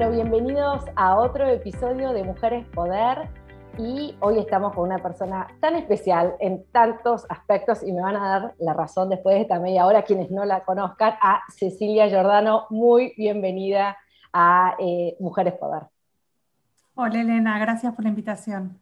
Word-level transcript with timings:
Bueno, 0.00 0.14
bienvenidos 0.14 0.86
a 0.96 1.18
otro 1.18 1.46
episodio 1.46 2.14
de 2.14 2.24
Mujeres 2.24 2.66
Poder 2.68 3.28
y 3.76 4.16
hoy 4.20 4.38
estamos 4.38 4.74
con 4.74 4.84
una 4.84 4.96
persona 4.96 5.46
tan 5.60 5.76
especial 5.76 6.36
en 6.40 6.64
tantos 6.72 7.26
aspectos 7.28 7.82
y 7.82 7.92
me 7.92 8.00
van 8.00 8.16
a 8.16 8.26
dar 8.26 8.54
la 8.60 8.72
razón 8.72 9.10
después 9.10 9.34
de 9.34 9.42
esta 9.42 9.60
media 9.60 9.84
hora 9.84 10.04
quienes 10.04 10.30
no 10.30 10.46
la 10.46 10.64
conozcan, 10.64 11.18
a 11.20 11.42
Cecilia 11.54 12.08
Giordano. 12.08 12.64
Muy 12.70 13.12
bienvenida 13.18 13.98
a 14.32 14.74
eh, 14.78 15.18
Mujeres 15.20 15.52
Poder. 15.58 15.82
Hola 16.94 17.20
Elena, 17.20 17.58
gracias 17.58 17.94
por 17.94 18.02
la 18.02 18.08
invitación. 18.08 18.80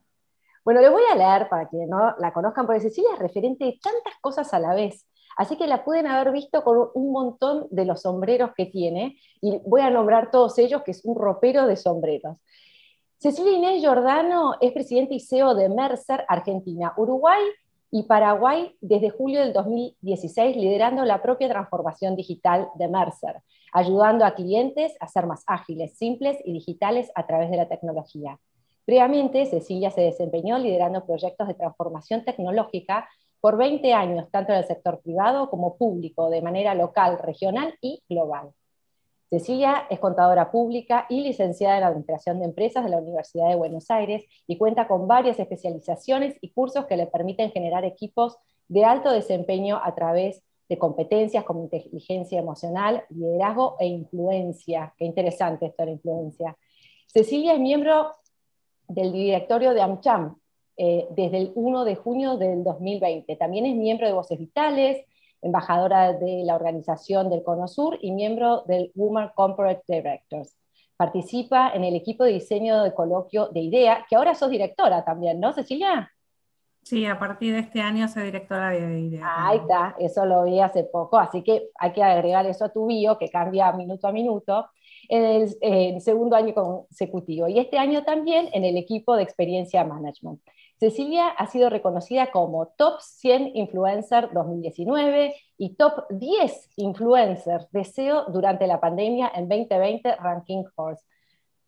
Bueno, 0.65 0.81
le 0.81 0.89
voy 0.89 1.03
a 1.11 1.17
leer 1.17 1.49
para 1.49 1.69
que 1.69 1.79
no 1.89 2.15
la 2.21 2.33
conozcan, 2.33 2.65
porque 2.65 2.83
Cecilia 2.83 3.15
es 3.15 3.19
referente 3.19 3.65
de 3.65 3.81
tantas 3.83 4.15
cosas 4.21 4.55
a 4.55 4.61
la 4.61 4.73
vez. 4.73 5.05
Así 5.39 5.57
que 5.57 5.69
la 5.69 5.85
pueden 5.85 6.09
haber 6.09 6.33
visto 6.33 6.65
con 6.65 6.91
un 6.95 7.13
montón 7.13 7.69
de 7.71 7.85
los 7.85 8.03
sombreros 8.03 8.51
que 8.57 8.67
tiene, 8.67 9.17
y 9.41 9.61
voy 9.65 9.83
a 9.83 9.89
nombrar 9.89 10.33
todos 10.33 10.59
ellos, 10.59 10.83
que 10.83 10.91
es 10.91 11.05
un 11.05 11.17
ropero 11.17 11.69
de 11.69 11.77
sombreros. 11.77 12.39
Cecilia 13.19 13.53
Inés 13.53 13.81
Giordano 13.81 14.57
es 14.61 14.73
presidenta 14.73 15.15
y 15.15 15.21
CEO 15.21 15.55
de 15.55 15.69
Mercer 15.69 16.25
Argentina, 16.27 16.93
Uruguay 16.97 17.41
y 17.93 18.03
Paraguay 18.03 18.75
desde 18.81 19.11
julio 19.11 19.39
del 19.39 19.53
2016, 19.53 20.57
liderando 20.57 21.05
la 21.05 21.23
propia 21.23 21.49
transformación 21.49 22.17
digital 22.17 22.69
de 22.75 22.89
Mercer, 22.89 23.37
ayudando 23.73 24.25
a 24.25 24.35
clientes 24.35 24.97
a 24.99 25.07
ser 25.07 25.27
más 25.29 25.45
ágiles, 25.47 25.97
simples 25.97 26.37
y 26.45 26.53
digitales 26.53 27.13
a 27.15 27.29
través 27.29 27.49
de 27.53 27.59
la 27.59 27.69
tecnología. 27.69 28.41
Previamente, 28.85 29.47
Cecilia 29.47 29.93
se 29.93 30.01
desempeñó 30.01 30.59
liderando 30.59 31.07
proyectos 31.07 31.47
de 31.47 31.55
transformación 31.55 32.25
tecnológica 32.25 33.09
por 33.41 33.57
20 33.57 33.93
años, 33.93 34.29
tanto 34.31 34.53
en 34.53 34.59
el 34.59 34.67
sector 34.67 35.01
privado 35.01 35.51
como 35.51 35.77
público, 35.77 36.31
de 36.31 36.43
manera 36.43 36.75
local, 36.75 37.19
regional 37.19 37.75
y 37.81 38.03
global. 38.09 38.53
Cecilia 39.31 39.87
es 39.91 39.99
contadora 39.99 40.51
pública 40.51 41.05
y 41.11 41.21
licenciada 41.21 41.77
en 41.77 41.85
Administración 41.85 42.39
de 42.39 42.47
Empresas 42.47 42.83
de 42.83 42.91
la 42.91 42.97
Universidad 42.97 43.49
de 43.49 43.57
Buenos 43.57 43.91
Aires 43.91 44.25
y 44.47 44.57
cuenta 44.57 44.89
con 44.89 45.07
varias 45.07 45.39
especializaciones 45.39 46.37
y 46.41 46.51
cursos 46.51 46.87
que 46.87 46.97
le 46.97 47.07
permiten 47.07 47.51
generar 47.51 47.85
equipos 47.85 48.39
de 48.69 48.87
alto 48.87 49.11
desempeño 49.11 49.81
a 49.83 49.95
través 49.95 50.43
de 50.69 50.79
competencias 50.79 51.45
como 51.45 51.65
inteligencia 51.65 52.39
emocional, 52.39 53.05
liderazgo 53.11 53.77
e 53.79 53.87
influencia. 53.87 54.95
Qué 54.97 55.05
interesante 55.05 55.67
esto 55.67 55.83
de 55.83 55.87
la 55.87 55.93
influencia. 55.93 56.57
Cecilia 57.07 57.53
es 57.53 57.61
miembro 57.61 58.13
del 58.87 59.13
directorio 59.13 59.75
de 59.75 59.83
AmCham 59.83 60.37
eh, 60.79 61.07
desde 61.11 61.39
el 61.39 61.53
1 61.55 61.85
de 61.85 61.97
junio 61.97 62.37
del 62.37 62.63
2020. 62.63 63.35
También 63.37 63.67
es 63.67 63.75
miembro 63.75 64.07
de 64.07 64.13
Voces 64.13 64.39
Vitales, 64.39 65.05
embajadora 65.43 66.13
de 66.13 66.45
la 66.45 66.55
organización 66.55 67.29
del 67.31 67.43
Cono 67.43 67.69
Sur 67.69 67.99
y 68.01 68.13
miembro 68.13 68.63
del 68.67 68.93
Women 68.95 69.31
Corporate 69.35 69.83
Directors. 69.89 70.57
Participa 70.97 71.73
en 71.75 71.85
el 71.85 71.95
equipo 71.95 72.25
de 72.25 72.33
diseño 72.33 72.83
de 72.83 72.95
coloquio 72.95 73.49
de 73.49 73.61
IDEA, 73.61 74.07
que 74.09 74.17
ahora 74.17 74.35
sos 74.35 74.51
directora 74.51 75.05
también, 75.05 75.41
¿no, 75.41 75.53
Cecilia? 75.53 76.11
Sí, 76.83 77.05
a 77.05 77.19
partir 77.19 77.53
de 77.53 77.61
este 77.61 77.81
año 77.81 78.09
soy 78.09 78.25
directora 78.25 78.71
de 78.71 79.01
IDEA. 79.01 79.49
Ahí 79.49 79.59
está, 79.59 79.95
eso 79.99 80.25
lo 80.25 80.45
vi 80.45 80.61
hace 80.61 80.85
poco, 80.85 81.19
así 81.19 81.43
que 81.43 81.71
hay 81.79 81.93
que 81.93 82.03
agregar 82.03 82.47
eso 82.47 82.65
a 82.65 82.73
tu 82.73 82.87
bio, 82.87 83.19
que 83.19 83.29
cambia 83.29 83.73
minuto 83.73 84.07
a 84.09 84.13
minuto 84.13 84.71
en 85.09 85.49
el, 85.61 86.01
segundo 86.01 86.37
año 86.37 86.55
consecutivo 86.55 87.49
y 87.49 87.59
este 87.59 87.79
año 87.79 88.05
también 88.05 88.49
en 88.53 88.65
el 88.65 88.77
equipo 88.77 89.17
de 89.17 89.23
experiencia 89.23 89.85
management. 89.85 90.41
Cecilia 90.79 91.29
ha 91.29 91.47
sido 91.47 91.71
reconocida 91.71 92.31
como 92.31 92.69
Top 92.69 93.01
100 93.01 93.57
Influencer 93.57 94.31
2019 94.33 95.35
y 95.57 95.75
Top 95.75 96.07
10 96.11 96.71
Influencer 96.77 97.67
de 97.73 97.85
SEO 97.85 98.27
durante 98.29 98.67
la 98.69 98.81
pandemia 98.81 99.33
en 99.35 99.49
2020 99.49 100.17
Ranking 100.17 100.65
Horse. 100.77 101.05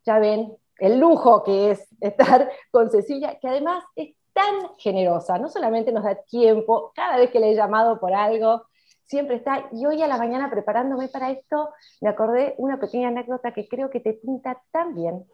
Ya 0.04 0.20
ven 0.20 0.56
el 0.78 1.00
lujo 1.00 1.42
que 1.42 1.72
es 1.72 1.88
estar 2.00 2.50
con 2.70 2.90
Cecilia, 2.90 3.38
que 3.40 3.48
además 3.48 3.82
es 3.96 4.14
tan 4.32 4.76
generosa, 4.78 5.38
no 5.38 5.48
solamente 5.48 5.90
nos 5.90 6.04
da 6.04 6.14
tiempo, 6.14 6.92
cada 6.94 7.16
vez 7.16 7.30
que 7.30 7.40
le 7.40 7.50
he 7.50 7.54
llamado 7.56 7.98
por 7.98 8.14
algo, 8.14 8.66
siempre 9.06 9.36
está. 9.36 9.68
Y 9.72 9.86
hoy 9.86 10.00
a 10.02 10.06
la 10.06 10.18
mañana 10.18 10.48
preparándome 10.50 11.08
para 11.08 11.32
esto, 11.32 11.70
me 12.00 12.08
acordé 12.08 12.54
una 12.58 12.78
pequeña 12.78 13.08
anécdota 13.08 13.52
que 13.52 13.66
creo 13.66 13.90
que 13.90 13.98
te 13.98 14.12
pinta 14.12 14.62
tan 14.70 14.94
bien. 14.94 15.26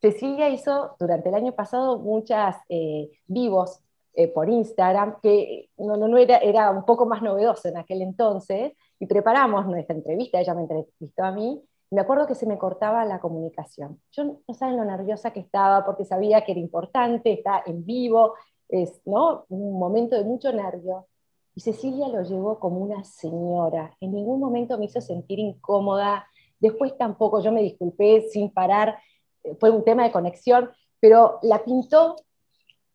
Cecilia 0.00 0.48
hizo 0.48 0.96
durante 0.98 1.28
el 1.28 1.34
año 1.34 1.52
pasado 1.52 1.98
muchas 1.98 2.56
eh, 2.68 3.10
vivos 3.26 3.80
eh, 4.14 4.28
por 4.28 4.48
Instagram, 4.48 5.20
que 5.22 5.70
no, 5.76 5.96
no, 5.96 6.18
era, 6.18 6.38
era 6.38 6.70
un 6.70 6.84
poco 6.84 7.06
más 7.06 7.22
novedoso 7.22 7.68
en 7.68 7.76
aquel 7.76 8.02
entonces, 8.02 8.72
y 8.98 9.06
preparamos 9.06 9.66
nuestra 9.66 9.94
entrevista, 9.94 10.40
ella 10.40 10.54
me 10.54 10.62
entrevistó 10.62 11.24
a 11.24 11.32
mí, 11.32 11.62
y 11.90 11.94
me 11.94 12.00
acuerdo 12.00 12.26
que 12.26 12.34
se 12.34 12.46
me 12.46 12.58
cortaba 12.58 13.04
la 13.04 13.20
comunicación. 13.20 14.00
Yo 14.12 14.24
no 14.46 14.54
saben 14.54 14.76
lo 14.76 14.84
nerviosa 14.84 15.32
que 15.32 15.40
estaba, 15.40 15.84
porque 15.86 16.04
sabía 16.04 16.44
que 16.44 16.52
era 16.52 16.60
importante, 16.60 17.32
está 17.32 17.62
en 17.64 17.84
vivo, 17.84 18.34
es 18.68 19.00
¿no? 19.06 19.44
un 19.48 19.78
momento 19.78 20.16
de 20.16 20.24
mucho 20.24 20.52
nervio. 20.52 21.06
Y 21.54 21.60
Cecilia 21.60 22.08
lo 22.08 22.22
llevó 22.22 22.58
como 22.60 22.78
una 22.80 23.04
señora. 23.04 23.96
En 24.00 24.12
ningún 24.12 24.38
momento 24.38 24.78
me 24.78 24.84
hizo 24.84 25.00
sentir 25.00 25.38
incómoda. 25.38 26.26
Después 26.60 26.96
tampoco, 26.96 27.40
yo 27.40 27.52
me 27.52 27.62
disculpé 27.62 28.22
sin 28.30 28.52
parar. 28.52 28.98
Fue 29.56 29.70
un 29.70 29.84
tema 29.84 30.04
de 30.04 30.12
conexión, 30.12 30.70
pero 31.00 31.38
la 31.42 31.64
pintó 31.64 32.16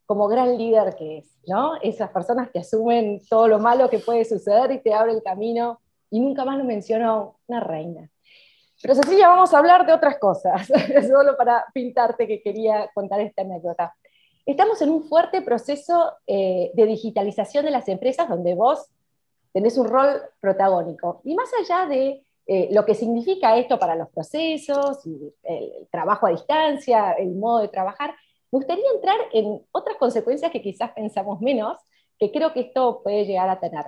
como 0.06 0.28
gran 0.28 0.58
líder 0.58 0.94
que 0.96 1.18
es, 1.18 1.38
¿no? 1.46 1.76
Esas 1.80 2.10
personas 2.10 2.50
que 2.50 2.58
asumen 2.58 3.20
todo 3.28 3.48
lo 3.48 3.58
malo 3.58 3.88
que 3.88 3.98
puede 3.98 4.24
suceder 4.24 4.70
y 4.72 4.80
te 4.80 4.92
abre 4.92 5.12
el 5.12 5.22
camino. 5.22 5.80
Y 6.10 6.20
nunca 6.20 6.44
más 6.44 6.58
lo 6.58 6.64
mencionó 6.64 7.38
una 7.46 7.60
reina. 7.60 8.08
Pero 8.82 8.94
Cecilia, 8.94 9.28
vamos 9.28 9.54
a 9.54 9.58
hablar 9.58 9.86
de 9.86 9.92
otras 9.92 10.18
cosas, 10.18 10.66
solo 11.08 11.36
para 11.36 11.64
pintarte 11.72 12.26
que 12.26 12.42
quería 12.42 12.90
contar 12.94 13.20
esta 13.20 13.42
anécdota. 13.42 13.94
Estamos 14.44 14.82
en 14.82 14.90
un 14.90 15.04
fuerte 15.04 15.40
proceso 15.40 16.12
eh, 16.26 16.70
de 16.74 16.84
digitalización 16.84 17.64
de 17.64 17.70
las 17.70 17.88
empresas 17.88 18.28
donde 18.28 18.54
vos 18.54 18.90
tenés 19.54 19.78
un 19.78 19.88
rol 19.88 20.20
protagónico. 20.40 21.22
Y 21.24 21.34
más 21.34 21.48
allá 21.58 21.86
de 21.86 22.23
eh, 22.46 22.68
lo 22.72 22.84
que 22.84 22.94
significa 22.94 23.56
esto 23.56 23.78
para 23.78 23.96
los 23.96 24.08
procesos, 24.10 24.98
el 25.42 25.88
trabajo 25.90 26.26
a 26.26 26.30
distancia, 26.30 27.12
el 27.12 27.34
modo 27.34 27.60
de 27.60 27.68
trabajar, 27.68 28.14
me 28.50 28.58
gustaría 28.58 28.84
entrar 28.94 29.18
en 29.32 29.62
otras 29.72 29.96
consecuencias 29.96 30.52
que 30.52 30.62
quizás 30.62 30.92
pensamos 30.92 31.40
menos, 31.40 31.78
que 32.18 32.30
creo 32.30 32.52
que 32.52 32.60
esto 32.60 33.02
puede 33.02 33.24
llegar 33.24 33.48
a 33.48 33.58
tener. 33.58 33.86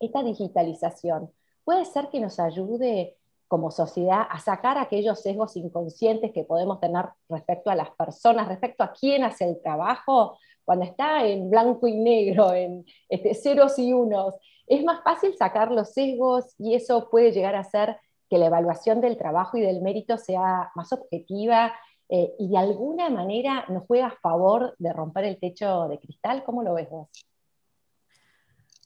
Esta 0.00 0.22
digitalización 0.22 1.30
puede 1.64 1.84
ser 1.84 2.08
que 2.08 2.20
nos 2.20 2.40
ayude 2.40 3.18
como 3.48 3.70
sociedad 3.70 4.22
a 4.30 4.38
sacar 4.38 4.78
aquellos 4.78 5.20
sesgos 5.20 5.56
inconscientes 5.56 6.32
que 6.32 6.44
podemos 6.44 6.80
tener 6.80 7.06
respecto 7.28 7.70
a 7.70 7.74
las 7.74 7.90
personas, 7.90 8.48
respecto 8.48 8.84
a 8.84 8.92
quién 8.92 9.24
hace 9.24 9.46
el 9.46 9.60
trabajo, 9.60 10.38
cuando 10.64 10.84
está 10.84 11.26
en 11.26 11.50
blanco 11.50 11.88
y 11.88 11.96
negro, 11.96 12.52
en 12.52 12.84
este, 13.08 13.34
ceros 13.34 13.78
y 13.78 13.92
unos. 13.92 14.34
Es 14.68 14.84
más 14.84 15.02
fácil 15.02 15.34
sacar 15.36 15.70
los 15.72 15.94
sesgos 15.94 16.54
y 16.58 16.74
eso 16.74 17.08
puede 17.10 17.32
llegar 17.32 17.54
a 17.54 17.60
hacer 17.60 17.96
que 18.28 18.38
la 18.38 18.46
evaluación 18.46 19.00
del 19.00 19.16
trabajo 19.16 19.56
y 19.56 19.62
del 19.62 19.80
mérito 19.80 20.18
sea 20.18 20.70
más 20.74 20.92
objetiva 20.92 21.72
eh, 22.10 22.34
y 22.38 22.50
de 22.50 22.58
alguna 22.58 23.08
manera 23.08 23.64
nos 23.68 23.84
juega 23.84 24.08
a 24.08 24.16
favor 24.22 24.74
de 24.78 24.92
romper 24.92 25.24
el 25.24 25.38
techo 25.38 25.88
de 25.88 25.98
cristal. 25.98 26.44
¿Cómo 26.44 26.62
lo 26.62 26.74
ves 26.74 26.88
vos? 26.90 27.08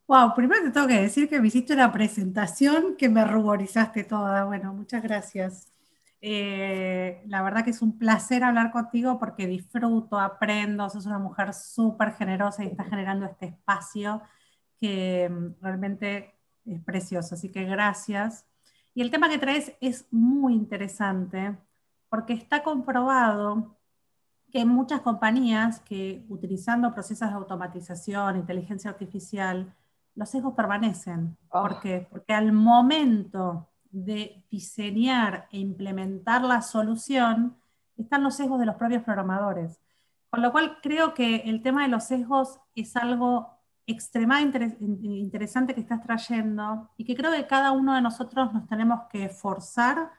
Wow, 0.06 0.34
primero 0.34 0.62
te 0.62 0.70
tengo 0.70 0.86
que 0.86 1.00
decir 1.00 1.28
que 1.28 1.40
me 1.40 1.48
hiciste 1.48 1.72
una 1.72 1.92
presentación 1.92 2.96
que 2.96 3.08
me 3.08 3.24
ruborizaste 3.24 4.04
toda. 4.04 4.44
Bueno, 4.44 4.72
muchas 4.74 5.02
gracias. 5.02 5.72
Eh, 6.20 7.22
la 7.26 7.42
verdad 7.42 7.64
que 7.64 7.70
es 7.70 7.82
un 7.82 7.98
placer 7.98 8.44
hablar 8.44 8.70
contigo 8.70 9.18
porque 9.18 9.46
disfruto, 9.48 10.20
aprendo, 10.20 10.88
sos 10.88 11.06
una 11.06 11.18
mujer 11.18 11.52
súper 11.52 12.12
generosa 12.12 12.62
y 12.62 12.68
estás 12.68 12.88
generando 12.88 13.26
este 13.26 13.46
espacio 13.46 14.22
que 14.82 15.28
mm, 15.30 15.62
realmente 15.62 16.34
es 16.64 16.82
precioso. 16.82 17.36
Así 17.36 17.50
que 17.50 17.64
gracias. 17.64 18.46
Y 18.94 19.02
el 19.02 19.12
tema 19.12 19.28
que 19.28 19.38
traes 19.38 19.74
es 19.80 20.08
muy 20.10 20.54
interesante 20.54 21.56
porque 22.08 22.32
está 22.32 22.64
comprobado 22.64 23.78
que 24.50 24.64
muchas 24.64 25.00
compañías 25.00 25.80
que 25.80 26.26
utilizando 26.28 26.92
procesos 26.92 27.28
de 27.28 27.36
automatización, 27.36 28.36
inteligencia 28.36 28.90
artificial, 28.90 29.72
los 30.16 30.28
sesgos 30.28 30.54
permanecen. 30.54 31.38
Oh. 31.50 31.62
¿Por 31.62 31.80
qué? 31.80 32.08
Porque 32.10 32.34
al 32.34 32.52
momento 32.52 33.68
de 33.88 34.44
diseñar 34.50 35.46
e 35.52 35.58
implementar 35.58 36.42
la 36.42 36.60
solución, 36.60 37.56
están 37.96 38.24
los 38.24 38.34
sesgos 38.34 38.58
de 38.58 38.66
los 38.66 38.74
propios 38.74 39.04
programadores. 39.04 39.80
Con 40.28 40.42
lo 40.42 40.50
cual 40.50 40.78
creo 40.82 41.14
que 41.14 41.36
el 41.44 41.62
tema 41.62 41.82
de 41.82 41.88
los 41.88 42.04
sesgos 42.04 42.58
es 42.74 42.96
algo 42.96 43.51
extremadamente 43.86 44.76
interesante 44.80 45.74
que 45.74 45.80
estás 45.80 46.02
trayendo 46.02 46.90
y 46.96 47.04
que 47.04 47.16
creo 47.16 47.32
que 47.32 47.46
cada 47.46 47.72
uno 47.72 47.94
de 47.94 48.00
nosotros 48.00 48.52
nos 48.52 48.66
tenemos 48.68 49.00
que 49.10 49.28
forzar, 49.28 50.10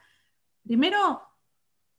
primero 0.64 1.22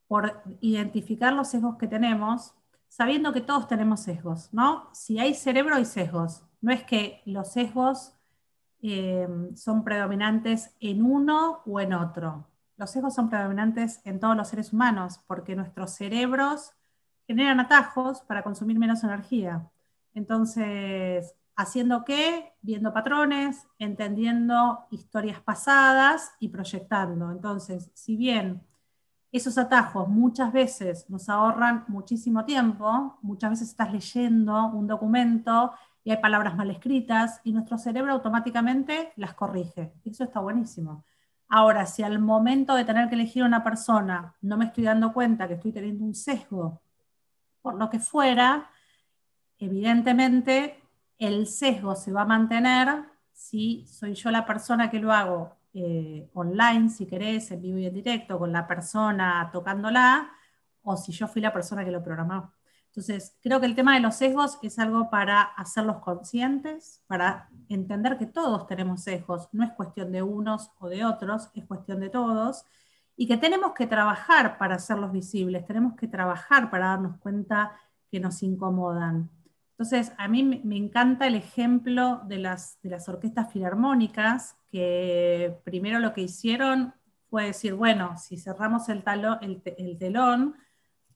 por 0.06 0.42
identificar 0.60 1.32
los 1.32 1.48
sesgos 1.48 1.76
que 1.76 1.88
tenemos, 1.88 2.54
sabiendo 2.88 3.32
que 3.32 3.40
todos 3.40 3.66
tenemos 3.66 4.00
sesgos, 4.00 4.52
¿no? 4.52 4.88
Si 4.92 5.18
hay 5.18 5.34
cerebro, 5.34 5.74
hay 5.74 5.84
sesgos. 5.84 6.42
No 6.60 6.72
es 6.72 6.84
que 6.84 7.22
los 7.24 7.52
sesgos 7.52 8.14
eh, 8.82 9.26
son 9.56 9.82
predominantes 9.82 10.74
en 10.80 11.02
uno 11.02 11.62
o 11.66 11.80
en 11.80 11.94
otro. 11.94 12.46
los 12.76 12.90
sesgos 12.90 13.14
son 13.14 13.30
predominantes 13.30 14.00
en 14.04 14.20
todos 14.20 14.36
los 14.36 14.48
seres 14.48 14.72
humanos 14.72 15.20
porque 15.26 15.56
nuestros 15.56 15.92
cerebros 15.92 16.72
generan 17.26 17.60
atajos 17.60 18.20
para 18.22 18.42
consumir 18.42 18.78
menos 18.78 19.04
energía. 19.04 19.70
Entonces, 20.12 21.34
¿haciendo 21.56 22.04
qué? 22.04 22.52
Viendo 22.62 22.92
patrones, 22.92 23.66
entendiendo 23.78 24.86
historias 24.90 25.40
pasadas 25.40 26.32
y 26.40 26.48
proyectando. 26.48 27.30
Entonces, 27.30 27.90
si 27.94 28.16
bien 28.16 28.62
esos 29.32 29.58
atajos 29.58 30.08
muchas 30.08 30.52
veces 30.52 31.10
nos 31.10 31.28
ahorran 31.28 31.84
muchísimo 31.88 32.44
tiempo, 32.44 33.18
muchas 33.22 33.50
veces 33.50 33.68
estás 33.70 33.92
leyendo 33.92 34.66
un 34.68 34.86
documento 34.86 35.72
y 36.04 36.10
hay 36.10 36.18
palabras 36.18 36.54
mal 36.54 36.70
escritas 36.70 37.40
y 37.42 37.52
nuestro 37.52 37.78
cerebro 37.78 38.12
automáticamente 38.12 39.12
las 39.16 39.34
corrige. 39.34 39.92
Eso 40.04 40.24
está 40.24 40.40
buenísimo. 40.40 41.04
Ahora, 41.48 41.86
si 41.86 42.02
al 42.02 42.18
momento 42.18 42.74
de 42.74 42.84
tener 42.84 43.08
que 43.08 43.14
elegir 43.16 43.42
a 43.42 43.46
una 43.46 43.64
persona 43.64 44.34
no 44.40 44.56
me 44.56 44.66
estoy 44.66 44.84
dando 44.84 45.12
cuenta 45.12 45.48
que 45.48 45.54
estoy 45.54 45.72
teniendo 45.72 46.04
un 46.04 46.14
sesgo 46.14 46.80
por 47.60 47.74
lo 47.74 47.88
que 47.90 47.98
fuera, 47.98 48.70
evidentemente 49.58 50.83
el 51.26 51.46
sesgo 51.46 51.94
se 51.94 52.12
va 52.12 52.22
a 52.22 52.26
mantener 52.26 53.04
si 53.32 53.86
soy 53.86 54.14
yo 54.14 54.30
la 54.30 54.46
persona 54.46 54.90
que 54.90 55.00
lo 55.00 55.12
hago 55.12 55.56
eh, 55.74 56.30
online, 56.34 56.88
si 56.88 57.06
querés, 57.06 57.50
en 57.50 57.60
vivo 57.60 57.78
y 57.78 57.86
en 57.86 57.94
directo, 57.94 58.38
con 58.38 58.52
la 58.52 58.66
persona 58.66 59.50
tocándola, 59.52 60.30
o 60.82 60.96
si 60.96 61.12
yo 61.12 61.26
fui 61.26 61.42
la 61.42 61.52
persona 61.52 61.84
que 61.84 61.90
lo 61.90 62.02
programó. 62.02 62.52
Entonces, 62.86 63.36
creo 63.42 63.58
que 63.58 63.66
el 63.66 63.74
tema 63.74 63.94
de 63.94 64.00
los 64.00 64.14
sesgos 64.14 64.58
es 64.62 64.78
algo 64.78 65.10
para 65.10 65.42
hacerlos 65.42 65.96
conscientes, 65.96 67.02
para 67.08 67.48
entender 67.68 68.18
que 68.18 68.26
todos 68.26 68.68
tenemos 68.68 69.02
sesgos, 69.02 69.48
no 69.50 69.64
es 69.64 69.72
cuestión 69.72 70.12
de 70.12 70.22
unos 70.22 70.70
o 70.78 70.88
de 70.88 71.04
otros, 71.04 71.50
es 71.54 71.64
cuestión 71.64 71.98
de 71.98 72.08
todos, 72.08 72.64
y 73.16 73.26
que 73.26 73.36
tenemos 73.36 73.72
que 73.72 73.88
trabajar 73.88 74.58
para 74.58 74.76
hacerlos 74.76 75.10
visibles, 75.10 75.66
tenemos 75.66 75.94
que 75.94 76.06
trabajar 76.06 76.70
para 76.70 76.86
darnos 76.86 77.16
cuenta 77.18 77.72
que 78.10 78.20
nos 78.20 78.42
incomodan. 78.44 79.28
Entonces, 79.76 80.12
a 80.18 80.28
mí 80.28 80.44
me 80.62 80.76
encanta 80.76 81.26
el 81.26 81.34
ejemplo 81.34 82.20
de 82.26 82.38
las, 82.38 82.78
orquestas 83.08 83.52
filarmónicas, 83.52 84.56
que 84.70 85.58
primero 85.64 85.98
lo 85.98 86.12
que 86.12 86.22
hicieron 86.22 86.94
fue 87.28 87.46
decir, 87.46 87.74
bueno, 87.74 88.16
si 88.16 88.36
cerramos 88.36 88.88
el, 88.88 89.02
el, 89.76 89.98
telón, 89.98 90.54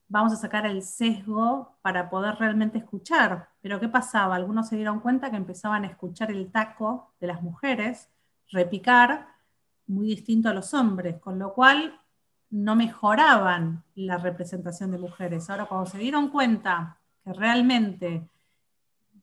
vamos 0.09 0.33
a 0.33 0.37
sacar 0.37 0.67
el 0.67 0.83
sesgo 0.83 1.77
para 1.83 2.11
poder 2.11 2.35
realmente 2.35 2.79
escuchar. 2.79 3.49
Pero 3.61 3.79
¿qué 3.79 3.89
pasaba? 3.89 4.35
Algunos 4.35 4.69
se 4.69 4.75
dieron 4.75 4.99
cuenta 4.99 5.31
que 5.31 5.37
empezaban 5.37 5.85
a 5.85 5.89
escuchar 5.89 6.33
el 6.33 6.51
taco 6.51 7.15
de 7.21 7.29
las 7.29 7.43
mujeres 7.43 8.09
repicar 8.51 9.29
muy 9.87 10.09
distinto 10.09 10.49
a 10.49 10.55
los 10.55 10.75
hombres, 10.75 11.21
con 11.21 11.39
lo 11.39 11.55
cual 11.55 12.01
no 12.51 12.75
mejoraban 12.75 13.85
la 13.95 14.19
representación 14.19 14.91
de 14.91 14.99
mujeres. 14.99 15.49
Ahora, 15.49 15.67
cuando 15.67 15.89
se 15.89 15.99
dieron 15.99 16.29
cuenta 16.29 16.99
que 17.23 17.33
realmente 17.33 18.29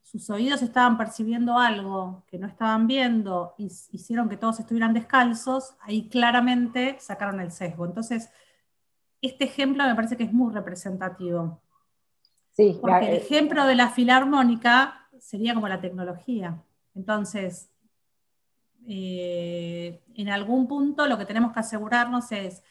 sus 0.06 0.30
oídos 0.30 0.62
estaban 0.62 1.00
percibiendo 1.00 1.58
algo 1.58 2.24
que 2.28 2.38
no 2.38 2.46
estaban 2.46 2.86
viendo 2.86 3.56
y 3.58 3.72
hicieron 3.92 4.30
que 4.30 4.38
todos 4.38 4.60
estuvieran 4.60 4.94
descalzos, 4.94 5.76
ahí 5.82 6.08
claramente 6.10 6.98
sacaron 7.00 7.40
el 7.40 7.52
sesgo. 7.52 7.86
Entonces, 7.86 8.30
este 9.20 9.46
ejemplo 9.46 9.84
me 9.84 9.96
parece 9.96 10.16
que 10.16 10.24
es 10.24 10.32
muy 10.32 10.54
representativo. 10.54 11.60
Sí, 12.52 12.78
Porque 12.80 13.10
el 13.10 13.16
ejemplo 13.16 13.66
de 13.66 13.74
la 13.74 13.90
filarmónica 13.90 15.10
sería 15.20 15.56
como 15.56 15.68
la 15.68 15.82
tecnología. 15.82 16.62
Entonces, 16.94 17.72
eh, 18.88 20.04
en 20.14 20.30
algún 20.30 20.68
punto 20.68 21.08
lo 21.08 21.18
que 21.18 21.26
tenemos 21.26 21.52
que 21.52 21.62
asegurarnos 21.62 22.32
es 22.32 22.62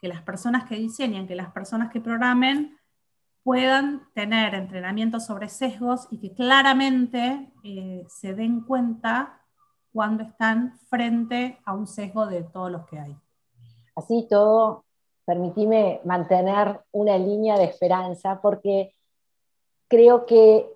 que 0.00 0.06
las 0.06 0.22
personas 0.22 0.64
que 0.64 0.76
diseñan, 0.76 1.26
que 1.26 1.34
las 1.34 1.50
personas 1.50 1.90
que 1.90 2.00
programen, 2.00 2.78
puedan 3.44 4.08
tener 4.14 4.54
entrenamiento 4.54 5.20
sobre 5.20 5.48
sesgos 5.48 6.08
y 6.10 6.18
que 6.18 6.34
claramente 6.34 7.52
eh, 7.62 8.04
se 8.08 8.34
den 8.34 8.62
cuenta 8.62 9.40
cuando 9.92 10.24
están 10.24 10.78
frente 10.88 11.60
a 11.64 11.74
un 11.74 11.86
sesgo 11.86 12.26
de 12.26 12.42
todos 12.42 12.72
los 12.72 12.86
que 12.86 12.98
hay. 12.98 13.16
Así 13.94 14.26
todo, 14.28 14.84
permitime 15.24 16.00
mantener 16.04 16.80
una 16.90 17.16
línea 17.18 17.56
de 17.56 17.64
esperanza 17.64 18.40
porque 18.40 18.94
creo 19.88 20.24
que 20.26 20.66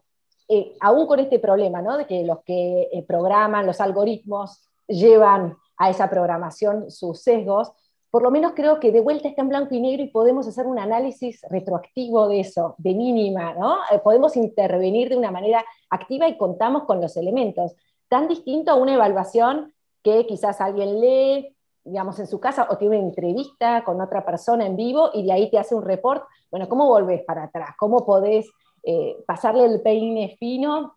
eh, 0.49 0.76
aún 0.81 1.06
con 1.06 1.20
este 1.20 1.38
problema, 1.38 1.82
¿no? 1.82 1.97
de 1.97 2.06
que 2.06 2.23
los 2.25 2.43
que 2.44 2.88
eh, 2.93 3.03
programan 3.03 3.67
los 3.67 3.81
algoritmos 3.81 4.69
llevan 4.87 5.56
a 5.76 5.91
esa 5.91 6.09
programación 6.09 6.91
sus 6.91 7.23
sesgos, 7.23 7.73
por 8.10 8.22
lo 8.22 8.31
menos 8.31 8.52
creo 8.55 8.81
que 8.81 8.90
de 8.90 9.00
vuelta 9.00 9.28
está 9.28 9.43
en 9.43 9.50
blanco 9.50 9.75
y 9.75 9.81
negro 9.81 10.02
y 10.02 10.08
podemos 10.08 10.46
hacer 10.49 10.66
un 10.66 10.78
análisis 10.78 11.43
retroactivo 11.50 12.28
de 12.28 12.40
eso, 12.40 12.75
de 12.78 12.94
mínima, 12.94 13.55
¿no? 13.55 13.76
Eh, 13.93 13.99
podemos 14.02 14.37
intervenir 14.37 15.10
de 15.10 15.16
una 15.16 15.31
manera 15.31 15.64
activa 15.90 16.26
y 16.26 16.38
contamos 16.38 16.84
con 16.84 17.00
los 17.00 17.16
elementos. 17.16 17.75
Tan 18.08 18.26
distinto 18.26 18.70
a 18.70 18.76
una 18.76 18.94
evaluación 18.94 19.75
que 20.02 20.26
quizás 20.26 20.60
alguien 20.62 21.00
lee, 21.00 21.55
digamos, 21.84 22.19
en 22.19 22.26
su 22.26 22.40
casa 22.40 22.66
o 22.70 22.78
tiene 22.78 22.96
una 22.96 23.08
entrevista 23.08 23.84
con 23.84 24.00
otra 24.00 24.25
persona 24.25 24.64
en 24.64 24.76
vivo 24.76 25.10
y 25.12 25.25
de 25.25 25.32
ahí 25.32 25.50
te 25.50 25.58
hace 25.58 25.75
un 25.75 25.84
report. 25.84 26.25
Bueno, 26.50 26.66
¿cómo 26.69 26.87
volvés 26.87 27.25
para 27.25 27.44
atrás? 27.44 27.70
¿Cómo 27.78 28.06
podés 28.06 28.49
eh, 28.84 29.22
pasarle 29.26 29.66
el 29.66 29.82
peine 29.82 30.37
fino 30.38 30.94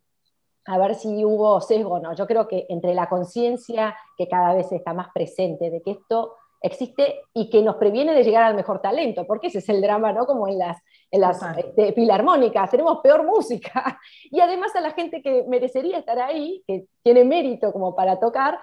a 0.65 0.77
ver 0.77 0.95
si 0.95 1.25
hubo 1.25 1.59
sesgo 1.59 1.95
o 1.95 1.99
no? 1.99 2.13
Yo 2.15 2.25
creo 2.25 2.47
que 2.47 2.67
entre 2.69 2.93
la 2.93 3.09
conciencia 3.09 3.97
que 4.17 4.29
cada 4.29 4.53
vez 4.53 4.71
está 4.71 4.93
más 4.93 5.09
presente 5.13 5.69
de 5.69 5.81
que 5.81 5.91
esto 5.91 6.35
existe 6.61 7.21
y 7.33 7.49
que 7.49 7.61
nos 7.61 7.75
previene 7.77 8.13
de 8.13 8.23
llegar 8.23 8.43
al 8.43 8.55
mejor 8.55 8.81
talento, 8.81 9.25
porque 9.25 9.47
ese 9.47 9.59
es 9.59 9.69
el 9.69 9.81
drama, 9.81 10.13
¿no? 10.13 10.25
Como 10.25 10.47
en 10.47 10.59
las, 10.59 10.77
en 11.09 11.21
las 11.21 11.41
este, 11.57 11.93
filarmónicas, 11.93 12.69
tenemos 12.69 12.99
peor 13.01 13.25
música. 13.25 13.99
Y 14.33 14.39
además 14.39 14.75
a 14.75 14.81
la 14.81 14.91
gente 14.91 15.21
que 15.21 15.43
merecería 15.47 15.97
estar 15.97 16.17
ahí, 16.19 16.63
que 16.65 16.85
tiene 17.03 17.25
mérito 17.25 17.73
como 17.73 17.95
para 17.95 18.19
tocar, 18.19 18.59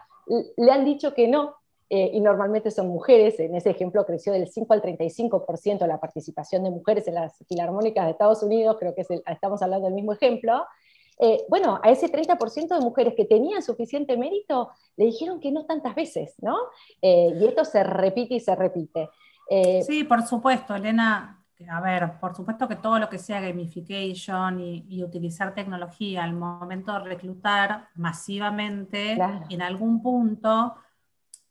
le 0.57 0.71
han 0.71 0.85
dicho 0.85 1.13
que 1.13 1.29
no, 1.29 1.57
eh, 1.91 2.11
y 2.13 2.21
normalmente 2.21 2.71
son 2.71 2.89
mujeres, 2.89 3.41
en 3.41 3.55
ese 3.55 3.71
ejemplo 3.71 4.05
creció 4.05 4.33
del 4.33 4.49
5 4.49 4.73
al 4.75 4.83
35% 4.83 5.87
la 5.87 5.99
participación 5.99 6.65
de 6.65 6.71
mujeres 6.71 7.09
en 7.09 7.15
las 7.15 7.37
filarmónicas 7.49 8.05
de 8.05 8.11
Estados 8.13 8.43
Unidos, 8.43 8.77
creo 8.79 8.95
que 8.95 9.07
estamos 9.27 9.63
hablando 9.63 9.87
del 9.87 9.95
mismo 9.95 10.13
ejemplo, 10.13 10.65
eh, 11.19 11.45
bueno, 11.49 11.81
a 11.83 11.91
ese 11.91 12.11
30% 12.11 12.75
de 12.75 12.81
mujeres 12.81 13.15
que 13.17 13.25
tenían 13.25 13.63
suficiente 13.63 14.17
mérito, 14.17 14.71
le 14.97 15.07
dijeron 15.07 15.41
que 15.41 15.51
no 15.51 15.65
tantas 15.65 15.95
veces, 15.95 16.35
¿no? 16.41 16.57
Eh, 17.03 17.37
y 17.41 17.45
esto 17.45 17.65
se 17.65 17.83
repite 17.83 18.35
y 18.35 18.41
se 18.41 18.55
repite. 18.55 19.11
Eh, 19.51 19.83
sí, 19.83 20.05
por 20.05 20.23
supuesto, 20.23 20.75
Elena. 20.75 21.35
A 21.69 21.81
ver, 21.81 22.21
por 22.21 22.37
supuesto 22.37 22.69
que 22.69 22.77
todo 22.77 23.01
lo 23.01 23.09
que 23.09 23.19
sea 23.19 23.41
gamification 23.41 24.61
y, 24.61 25.03
utilizar 25.03 25.55
tecnología 25.55 26.23
al 26.23 26.33
momento 26.33 26.93
de 26.93 27.01
reclutar 27.01 27.89
masivamente, 27.97 29.19
en 29.49 29.63
algún 29.63 30.01
punto, 30.01 30.77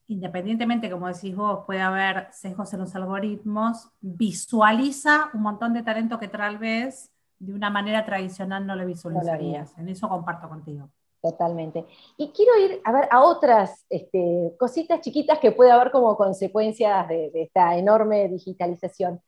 independientemente, 0.08 0.90
como 0.90 1.10
decís 1.10 1.36
vos, 1.36 1.66
puede 1.66 1.82
haber 1.82 2.30
sesgos 2.32 2.74
en 2.74 2.80
los 2.80 2.96
algoritmos, 2.96 3.90
visualiza 4.00 5.30
un 5.34 5.42
montón 5.42 5.74
de 5.74 5.84
talento 5.84 6.18
que 6.20 6.30
tal 6.30 6.58
vez 6.58 7.12
de 7.40 7.54
una 7.54 7.70
manera 7.70 8.06
tradicional 8.06 8.66
no 8.66 8.76
lo 8.76 8.86
visualizarías. 8.86 9.78
en 9.78 9.90
eso 9.90 10.10
comparto 10.10 10.50
contigo. 10.50 10.90
Totalmente. 11.22 11.86
Y 12.16 12.30
quiero 12.30 12.58
ir 12.60 12.80
a 12.84 12.92
ver 12.92 13.08
a 13.12 13.24
otras 13.24 13.86
este, 13.90 14.54
cositas 14.58 15.02
chiquitas 15.02 15.40
que 15.40 15.52
puede 15.52 15.72
haber 15.72 15.92
como 15.92 16.16
consecuencias 16.16 17.08
de, 17.08 17.32
esta 17.34 17.76
enorme 17.76 18.28
digitalización. 18.30 19.22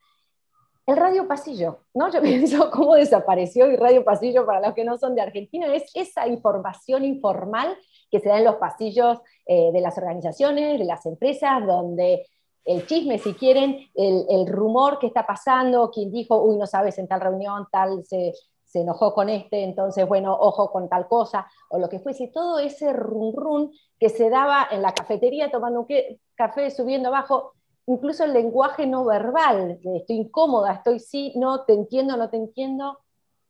El 0.86 0.96
radio 0.96 1.26
pasillo, 1.26 1.80
¿no? 1.94 2.10
Yo 2.10 2.22
pienso 2.22 2.70
cómo 2.70 2.94
desapareció 2.94 3.66
el 3.66 3.76
radio 3.76 4.04
pasillo 4.04 4.46
para 4.46 4.60
los 4.60 4.74
que 4.74 4.84
no 4.84 4.98
son 4.98 5.14
de 5.14 5.22
Argentina, 5.22 5.72
es 5.74 5.90
esa 5.94 6.26
información 6.26 7.04
informal 7.04 7.76
que 8.10 8.20
se 8.20 8.28
da 8.28 8.38
en 8.38 8.44
los 8.44 8.56
pasillos 8.56 9.18
eh, 9.46 9.70
de 9.72 9.80
las 9.80 9.96
organizaciones, 9.98 10.78
de 10.78 10.84
las 10.84 11.04
empresas, 11.06 11.66
donde 11.66 12.26
el 12.64 12.86
chisme, 12.86 13.18
si 13.18 13.34
quieren, 13.34 13.90
el, 13.94 14.46
rumor 14.46 14.98
que 14.98 15.06
está 15.06 15.26
pasando, 15.26 15.90
quien 15.90 16.10
dijo, 16.10 16.42
uy, 16.42 16.56
no 16.56 16.66
sabes, 16.66 16.98
en 16.98 17.08
tal 17.08 17.20
reunión 17.20 17.66
tal 17.70 18.04
se, 18.04 18.32
enojó 18.74 19.12
con 19.12 19.28
este, 19.28 19.64
entonces, 19.64 20.06
bueno, 20.06 20.36
ojo 20.38 20.70
con 20.70 20.88
tal 20.88 21.08
cosa, 21.08 21.46
o 21.70 21.78
lo 21.78 21.88
que 21.88 21.98
fuese, 21.98 22.28
todo 22.28 22.58
ese 22.60 22.92
rum 22.92 23.34
rum 23.34 23.70
que 23.98 24.08
se 24.08 24.30
daba 24.30 24.68
en 24.70 24.82
la 24.82 24.92
cafetería 24.92 25.50
tomando 25.50 25.80
un 25.80 25.86
café, 26.36 26.70
subiendo 26.70 27.08
abajo, 27.08 27.54
incluso 27.86 28.24
el 28.24 28.32
lenguaje 28.32 28.86
no 28.86 29.04
verbal, 29.04 29.80
estoy 29.82 30.16
incómoda, 30.16 30.74
estoy 30.74 31.00
sí, 31.00 31.32
no, 31.36 31.64
te 31.64 31.72
entiendo, 31.72 32.16
no 32.16 32.30
te 32.30 32.36
entiendo. 32.36 32.98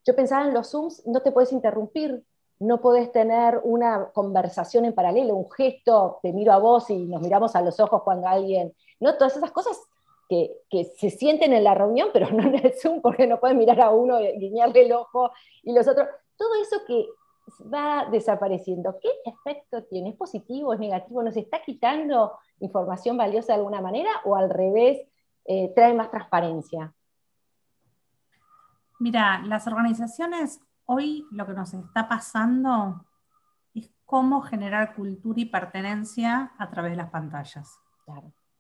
Yo 0.07 0.17
pensaba 0.17 0.47
en 0.47 0.55
los 0.55 0.71
Zooms, 0.71 1.07
no 1.07 1.21
te 1.21 1.31
puedes 1.31 1.53
interrumpir, 1.53 2.25
no 2.61 2.81
podés 2.81 3.11
tener 3.11 3.61
una 3.65 4.11
conversación 4.13 4.85
en 4.85 4.95
paralelo, 4.95 5.35
un 5.35 5.51
gesto, 5.51 6.19
te 6.23 6.33
miro 6.33 6.53
a 6.53 6.59
vos 6.59 6.91
y 6.91 7.07
nos 7.07 7.23
miramos 7.23 7.57
a 7.57 7.63
los 7.63 7.81
ojos 7.81 8.03
cuando 8.03 8.29
alguien 8.29 8.75
¿no? 9.01 9.17
Todas 9.17 9.37
esas 9.37 9.51
cosas 9.51 9.77
que, 10.29 10.93
se 10.97 11.11
sienten 11.11 11.53
en 11.53 11.65
la 11.65 11.75
reunión, 11.75 12.11
pero 12.13 12.31
no 12.31 12.43
en 12.45 12.55
el 12.55 12.73
Zoom, 12.75 13.01
porque 13.01 13.27
no 13.27 13.41
pueden 13.41 13.59
mirar 13.59 13.81
a 13.81 13.91
uno 13.91 14.21
y 14.21 14.39
guiñarle 14.39 14.87
el 14.87 14.93
ojo 14.93 15.33
y 15.63 15.73
los 15.73 15.89
otros. 15.89 16.09
Todo 16.37 16.55
eso 16.63 16.77
que 16.87 17.07
va 17.63 18.09
desapareciendo. 18.11 18.99
¿Qué 19.01 19.09
efecto 19.25 19.83
tiene? 19.85 20.11
¿Es 20.11 20.17
positivo, 20.17 20.73
es 20.73 20.81
negativo? 20.81 21.23
¿Nos 21.23 21.37
está 21.37 21.61
quitando 21.63 22.39
información 22.61 23.17
valiosa 23.17 23.53
de 23.53 23.59
alguna 23.59 23.81
manera 23.81 24.11
o 24.25 24.37
al 24.37 24.49
revés 24.49 25.01
eh, 25.45 25.73
trae 25.75 25.93
más 25.95 26.11
transparencia? 26.11 26.95
Mira, 29.01 29.43
las 29.47 29.67
organizaciones 29.67 30.61
hoy 30.85 31.27
lo 31.33 31.47
que 31.47 31.55
nos 31.55 31.75
está 31.75 32.09
pasando 32.09 33.05
es 33.75 33.91
cómo 34.05 34.43
generar 34.43 34.95
cultura 34.95 35.41
y 35.41 35.47
pertenencia 35.47 36.53
a 36.59 36.71
través 36.71 36.93
de 36.93 36.99
las 36.99 37.11
pantallas. 37.11 37.81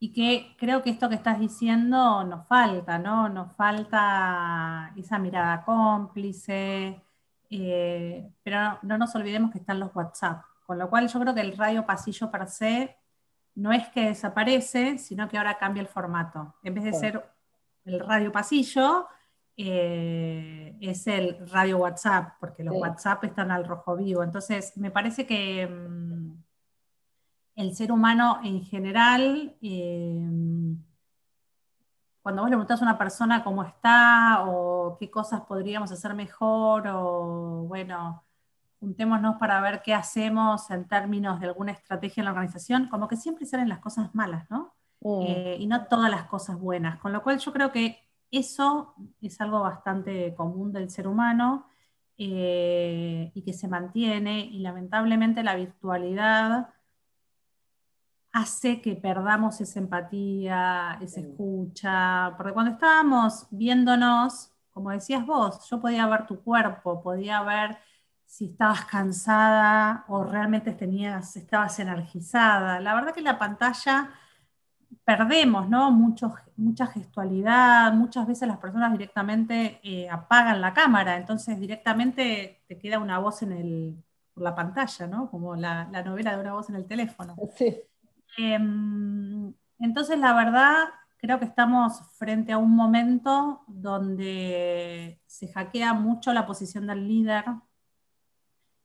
Y 0.02 0.12
que 0.12 0.56
creo 0.58 0.82
que 0.82 0.90
esto 0.90 1.08
que 1.10 1.14
estás 1.14 1.38
diciendo 1.38 2.24
nos 2.24 2.46
falta, 2.46 2.98
¿no? 2.98 3.28
Nos 3.28 3.54
falta 3.54 4.92
esa 4.96 5.18
mirada 5.18 5.62
cómplice, 5.64 7.02
eh, 7.50 8.32
pero 8.42 8.78
no, 8.82 8.96
nos 8.96 9.14
olvidemos 9.14 9.50
que 9.50 9.58
están 9.58 9.78
los 9.78 9.94
WhatsApp, 9.94 10.42
con 10.66 10.78
lo 10.78 10.88
cual 10.88 11.08
yo 11.08 11.20
creo 11.20 11.34
que 11.34 11.42
el 11.42 11.56
radio 11.56 11.84
pasillo 11.84 12.30
per 12.30 12.48
se 12.48 12.96
no 13.56 13.72
es 13.72 13.88
que 13.90 14.06
desaparece, 14.06 14.96
sino 14.98 15.28
que 15.28 15.36
ahora 15.36 15.58
cambia 15.58 15.82
el 15.82 15.88
formato. 15.88 16.54
En 16.62 16.74
vez 16.74 16.84
de 16.84 16.92
ser 16.94 17.22
el 17.84 18.00
radio 18.00 18.32
pasillo, 18.32 19.06
eh, 19.56 20.76
es 20.80 21.06
el 21.06 21.46
radio 21.50 21.78
WhatsApp, 21.78 22.36
porque 22.40 22.64
los 22.64 22.74
WhatsApp 22.76 23.24
están 23.24 23.50
al 23.50 23.66
rojo 23.66 23.96
vivo. 23.96 24.22
Entonces, 24.22 24.74
me 24.78 24.90
parece 24.90 25.26
que 25.26 25.66
mm, 25.66 26.09
el 27.60 27.74
ser 27.74 27.92
humano 27.92 28.40
en 28.42 28.62
general 28.64 29.54
eh, 29.60 30.26
cuando 32.22 32.42
vos 32.42 32.50
le 32.50 32.56
preguntás 32.56 32.80
a 32.80 32.84
una 32.84 32.98
persona 32.98 33.42
cómo 33.42 33.62
está 33.62 34.44
o 34.46 34.96
qué 34.98 35.10
cosas 35.10 35.42
podríamos 35.42 35.90
hacer 35.90 36.14
mejor 36.14 36.86
o 36.88 37.64
bueno, 37.66 38.24
juntémonos 38.78 39.36
para 39.36 39.60
ver 39.60 39.82
qué 39.82 39.94
hacemos 39.94 40.70
en 40.70 40.86
términos 40.86 41.40
de 41.40 41.46
alguna 41.46 41.72
estrategia 41.72 42.20
en 42.20 42.26
la 42.26 42.32
organización, 42.32 42.88
como 42.88 43.08
que 43.08 43.16
siempre 43.16 43.46
salen 43.46 43.68
las 43.68 43.78
cosas 43.78 44.14
malas, 44.14 44.50
¿no? 44.50 44.74
Mm. 45.00 45.22
Eh, 45.26 45.56
y 45.60 45.66
no 45.66 45.86
todas 45.86 46.10
las 46.10 46.24
cosas 46.24 46.58
buenas. 46.58 46.98
Con 47.00 47.12
lo 47.12 47.22
cual 47.22 47.38
yo 47.38 47.52
creo 47.52 47.72
que 47.72 47.98
eso 48.30 48.94
es 49.20 49.40
algo 49.40 49.60
bastante 49.60 50.34
común 50.34 50.72
del 50.72 50.90
ser 50.90 51.08
humano 51.08 51.66
eh, 52.18 53.32
y 53.34 53.42
que 53.42 53.52
se 53.54 53.66
mantiene 53.66 54.40
y 54.40 54.58
lamentablemente 54.60 55.42
la 55.42 55.56
virtualidad 55.56 56.68
hace 58.32 58.80
que 58.80 58.96
perdamos 58.96 59.60
esa 59.60 59.78
empatía, 59.80 60.98
esa 61.00 61.20
escucha, 61.20 62.34
porque 62.36 62.52
cuando 62.52 62.72
estábamos 62.72 63.46
viéndonos, 63.50 64.52
como 64.70 64.90
decías 64.90 65.26
vos, 65.26 65.68
yo 65.68 65.80
podía 65.80 66.06
ver 66.06 66.26
tu 66.26 66.40
cuerpo, 66.42 67.02
podía 67.02 67.42
ver 67.42 67.78
si 68.24 68.46
estabas 68.46 68.84
cansada 68.84 70.04
o 70.08 70.22
realmente 70.24 70.72
tenías, 70.72 71.36
estabas 71.36 71.78
energizada. 71.80 72.80
La 72.80 72.94
verdad 72.94 73.12
que 73.12 73.20
en 73.20 73.24
la 73.24 73.38
pantalla 73.38 74.10
perdemos 75.04 75.68
¿no? 75.68 75.90
Mucho, 75.90 76.32
mucha 76.56 76.86
gestualidad, 76.86 77.92
muchas 77.92 78.26
veces 78.26 78.46
las 78.46 78.58
personas 78.58 78.92
directamente 78.92 79.80
eh, 79.82 80.08
apagan 80.08 80.60
la 80.60 80.72
cámara, 80.74 81.16
entonces 81.16 81.58
directamente 81.58 82.62
te 82.68 82.78
queda 82.78 82.98
una 83.00 83.18
voz 83.18 83.42
en 83.42 83.52
el, 83.52 84.04
por 84.32 84.44
la 84.44 84.54
pantalla, 84.54 85.06
¿no? 85.08 85.30
como 85.30 85.56
la, 85.56 85.88
la 85.90 86.02
novela 86.02 86.34
de 86.34 86.40
una 86.40 86.52
voz 86.52 86.68
en 86.68 86.76
el 86.76 86.86
teléfono. 86.86 87.34
Sí. 87.56 87.76
Em, 88.42 89.52
entonces, 89.78 90.18
la 90.18 90.32
verdad, 90.32 90.88
creo 91.18 91.38
que 91.38 91.44
estamos 91.44 92.00
frente 92.16 92.52
a 92.52 92.58
un 92.58 92.74
momento 92.74 93.62
donde 93.66 95.20
se 95.26 95.48
hackea 95.48 95.92
mucho 95.92 96.32
la 96.32 96.46
posición 96.46 96.86
del 96.86 97.06
líder 97.06 97.44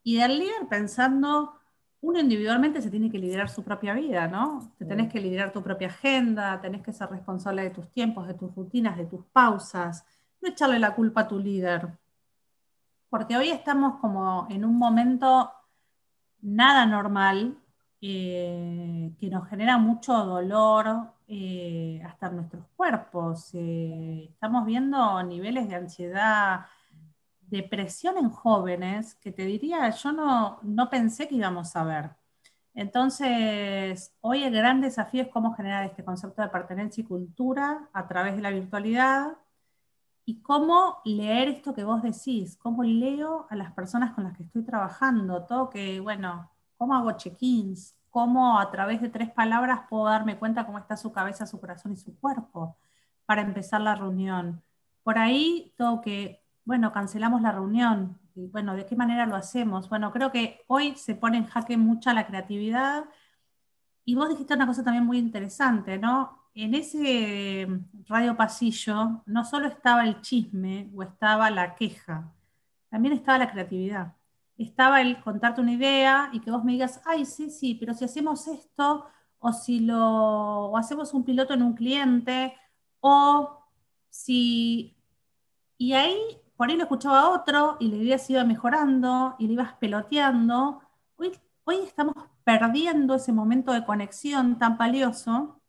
y 0.03 0.17
del 0.17 0.39
líder 0.39 0.67
pensando, 0.69 1.57
uno 2.01 2.19
individualmente 2.19 2.81
se 2.81 2.91
tiene 2.91 3.09
que 3.09 3.17
liderar 3.17 3.49
su 3.49 3.63
propia 3.63 3.93
vida, 3.93 4.27
¿no? 4.27 4.73
Te 4.77 4.83
tenés 4.83 5.11
que 5.11 5.21
liderar 5.21 5.53
tu 5.53 5.63
propia 5.63 5.87
agenda, 5.87 6.59
tenés 6.59 6.81
que 6.81 6.91
ser 6.91 7.09
responsable 7.09 7.63
de 7.63 7.69
tus 7.69 7.89
tiempos, 7.93 8.27
de 8.27 8.33
tus 8.33 8.53
rutinas, 8.53 8.97
de 8.97 9.05
tus 9.05 9.25
pausas, 9.27 10.05
no 10.41 10.49
echarle 10.49 10.79
la 10.79 10.93
culpa 10.93 11.21
a 11.21 11.27
tu 11.29 11.39
líder. 11.39 11.97
Porque 13.09 13.37
hoy 13.37 13.51
estamos 13.51 13.99
como 14.01 14.47
en 14.49 14.65
un 14.65 14.77
momento 14.77 15.49
nada 16.41 16.85
normal, 16.85 17.57
eh, 18.07 19.11
que 19.19 19.29
nos 19.29 19.47
genera 19.49 19.79
mucho 19.79 20.13
dolor 20.13 21.11
eh, 21.27 21.99
hasta 22.05 22.29
nuestros 22.29 22.63
cuerpos. 22.75 23.49
Eh, 23.53 24.27
estamos 24.29 24.63
viendo 24.65 25.23
niveles 25.23 25.67
de 25.67 25.75
ansiedad, 25.75 26.67
depresión 27.41 28.17
en 28.17 28.29
jóvenes 28.29 29.15
que 29.15 29.31
te 29.31 29.45
diría, 29.45 29.89
yo 29.89 30.11
no, 30.11 30.59
no 30.61 30.87
pensé 30.89 31.27
que 31.27 31.35
íbamos 31.35 31.75
a 31.75 31.83
ver. 31.83 32.11
Entonces, 32.75 34.13
hoy 34.21 34.43
el 34.43 34.53
gran 34.53 34.81
desafío 34.81 35.23
es 35.23 35.29
cómo 35.29 35.55
generar 35.55 35.85
este 35.85 36.03
concepto 36.03 36.43
de 36.43 36.49
pertenencia 36.49 37.01
y 37.01 37.05
cultura 37.05 37.89
a 37.91 38.07
través 38.07 38.35
de 38.35 38.41
la 38.43 38.51
virtualidad 38.51 39.37
y 40.25 40.41
cómo 40.41 41.01
leer 41.05 41.47
esto 41.49 41.73
que 41.73 41.83
vos 41.83 42.03
decís, 42.03 42.57
cómo 42.57 42.83
leo 42.83 43.47
a 43.49 43.55
las 43.55 43.73
personas 43.73 44.13
con 44.13 44.25
las 44.25 44.37
que 44.37 44.43
estoy 44.43 44.63
trabajando, 44.63 45.45
todo 45.45 45.69
que, 45.71 45.99
bueno, 45.99 46.51
cómo 46.77 46.95
hago 46.95 47.11
check-ins, 47.13 47.94
cómo 48.15 48.61
a 48.61 48.71
través 48.71 49.01
de 49.01 49.09
tres 49.09 49.29
palabras 49.29 49.81
puedo 49.89 50.05
darme 50.05 50.37
cuenta 50.37 50.65
cómo 50.65 50.77
está 50.77 50.95
su 50.95 51.11
cabeza, 51.11 51.45
su 51.45 51.59
corazón 51.59 51.91
y 51.91 51.97
su 51.97 52.17
cuerpo 52.17 52.77
para 53.25 53.41
empezar 53.41 53.81
la 53.81 53.93
reunión. 53.93 54.63
Por 55.03 55.17
ahí 55.17 55.73
todo 55.77 55.99
que, 55.99 56.41
bueno, 56.63 56.93
cancelamos 56.93 57.41
la 57.41 57.51
reunión. 57.51 58.17
Bueno, 58.33 58.73
¿de 58.73 58.85
qué 58.85 58.95
manera 58.95 59.25
lo 59.25 59.35
hacemos? 59.35 59.89
Bueno, 59.89 60.13
creo 60.13 60.31
que 60.31 60.63
hoy 60.67 60.95
se 60.95 61.15
pone 61.15 61.35
en 61.39 61.45
jaque 61.45 61.75
mucha 61.75 62.13
la 62.13 62.25
creatividad. 62.25 63.03
Y 64.05 64.15
vos 64.15 64.29
dijiste 64.29 64.53
una 64.53 64.67
cosa 64.67 64.81
también 64.81 65.05
muy 65.05 65.17
interesante, 65.17 65.97
¿no? 65.97 66.39
En 66.53 66.73
ese 66.73 67.67
radio 68.07 68.37
pasillo 68.37 69.23
no 69.25 69.43
solo 69.43 69.67
estaba 69.67 70.05
el 70.05 70.21
chisme 70.21 70.89
o 70.95 71.03
estaba 71.03 71.49
la 71.49 71.75
queja, 71.75 72.31
también 72.89 73.13
estaba 73.13 73.39
la 73.39 73.51
creatividad 73.51 74.13
estaba 74.57 75.01
el 75.01 75.21
contarte 75.21 75.61
una 75.61 75.73
idea 75.73 76.29
y 76.33 76.39
que 76.39 76.51
vos 76.51 76.63
me 76.63 76.73
digas, 76.73 77.01
ay, 77.05 77.25
sí, 77.25 77.49
sí, 77.49 77.75
pero 77.75 77.93
si 77.93 78.05
hacemos 78.05 78.47
esto, 78.47 79.05
o 79.39 79.53
si 79.53 79.79
lo 79.81 80.75
hacemos 80.77 81.13
un 81.13 81.23
piloto 81.23 81.53
en 81.53 81.63
un 81.63 81.73
cliente, 81.73 82.55
o 82.99 83.63
si... 84.09 84.95
Y 85.77 85.93
ahí, 85.93 86.17
por 86.55 86.69
ahí 86.69 86.77
lo 86.77 86.83
escuchaba 86.83 87.29
otro 87.31 87.77
y 87.79 87.89
la 87.89 87.97
idea 87.97 88.17
se 88.17 88.41
mejorando 88.45 89.35
y 89.39 89.47
le 89.47 89.53
ibas 89.53 89.73
peloteando. 89.75 90.81
Hoy, 91.17 91.31
hoy 91.65 91.77
estamos 91.83 92.15
perdiendo 92.45 93.15
ese 93.15 93.33
momento 93.33 93.73
de 93.73 93.85
conexión 93.85 94.57
tan 94.57 94.77
valioso 94.77 95.61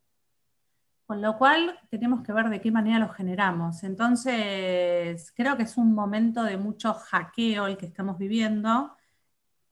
con 1.07 1.23
lo 1.23 1.39
cual 1.39 1.79
tenemos 1.89 2.23
que 2.23 2.33
ver 2.33 2.49
de 2.51 2.61
qué 2.61 2.71
manera 2.73 2.99
lo 2.99 3.09
generamos. 3.09 3.85
Entonces, 3.85 5.33
creo 5.37 5.57
que 5.57 5.63
es 5.63 5.77
un 5.77 5.95
momento 5.95 6.43
de 6.43 6.57
mucho 6.57 6.95
hackeo 6.95 7.69
el 7.69 7.77
que 7.77 7.87
estamos 7.87 8.19
viviendo 8.19 8.97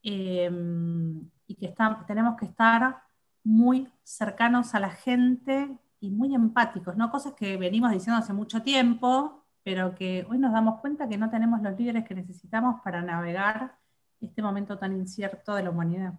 em, 0.02 1.28
y 1.46 1.56
que 1.56 1.74
tenemos 2.06 2.36
que 2.36 2.46
estar 2.46 3.02
muy 3.42 3.88
cercanos 4.04 4.74
a 4.74 4.80
la 4.80 4.90
gente 4.90 5.76
y 6.00 6.10
muy 6.10 6.34
empáticos, 6.34 6.96
¿no? 6.96 7.10
Cosas 7.10 7.32
que 7.34 7.56
venimos 7.56 7.90
diciendo 7.90 8.18
hace 8.18 8.32
mucho 8.32 8.62
tiempo, 8.62 9.44
pero 9.64 9.94
que 9.94 10.26
hoy 10.30 10.38
nos 10.38 10.52
damos 10.52 10.80
cuenta 10.80 11.08
que 11.08 11.18
no 11.18 11.30
tenemos 11.30 11.62
los 11.62 11.76
líderes 11.78 12.04
que 12.04 12.14
necesitamos 12.14 12.80
para 12.82 13.02
navegar 13.02 13.78
este 14.20 14.42
momento 14.42 14.78
tan 14.78 14.92
incierto 14.92 15.54
de 15.54 15.64
la 15.64 15.70
humanidad. 15.70 16.14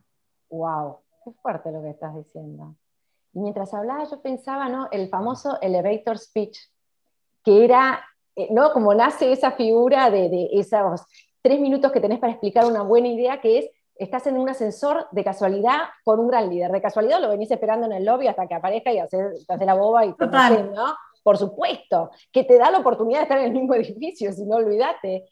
¡Wow! 0.50 1.00
Qué 1.24 1.32
fuerte 1.42 1.72
lo 1.72 1.82
que 1.82 1.92
estás 1.92 2.16
diciendo. 2.16 2.76
Y 3.36 3.40
mientras 3.40 3.74
hablaba 3.74 4.06
yo 4.06 4.22
pensaba, 4.22 4.70
¿no? 4.70 4.88
El 4.92 5.10
famoso 5.10 5.60
elevator 5.62 6.18
speech, 6.18 6.58
que 7.44 7.66
era, 7.66 8.04
eh, 8.36 8.48
¿no? 8.50 8.72
Como 8.72 8.96
nace 8.96 9.32
esa 9.32 9.52
figura 9.52 10.10
de, 10.10 10.30
de 10.30 10.50
esos 10.54 11.04
tres 11.42 11.60
minutos 11.60 11.92
que 11.92 12.00
tenés 12.00 12.18
para 12.20 12.32
explicar 12.32 12.66
una 12.66 12.82
buena 12.82 13.10
idea, 13.10 13.42
que 13.42 13.60
es, 13.60 13.70
estás 13.98 14.26
en 14.28 14.38
un 14.38 14.50
ascensor 14.50 15.08
de 15.12 15.24
casualidad 15.24 15.80
con 16.06 16.20
un 16.20 16.30
gran 16.30 16.50
líder. 16.50 16.72
De 16.72 16.82
casualidad 16.82 17.22
lo 17.22 17.30
venís 17.30 17.52
esperando 17.52 17.86
en 17.86 17.92
el 17.92 18.06
lobby 18.06 18.28
hasta 18.28 18.48
que 18.48 18.56
aparezca 18.56 18.94
y 18.94 19.00
haces, 19.00 19.46
la 19.48 19.74
boba 19.74 20.06
y 20.06 20.14
te 20.14 20.28
¿no? 20.28 20.96
Por 21.22 21.38
supuesto, 21.38 22.12
que 22.32 22.46
te 22.46 22.58
da 22.58 22.72
la 22.72 22.80
oportunidad 22.80 23.20
de 23.20 23.24
estar 23.24 23.40
en 23.40 23.46
el 23.46 23.52
mismo 23.52 23.74
edificio, 23.76 24.32
si 24.32 24.46
no 24.46 24.56
olvídate. 24.56 25.26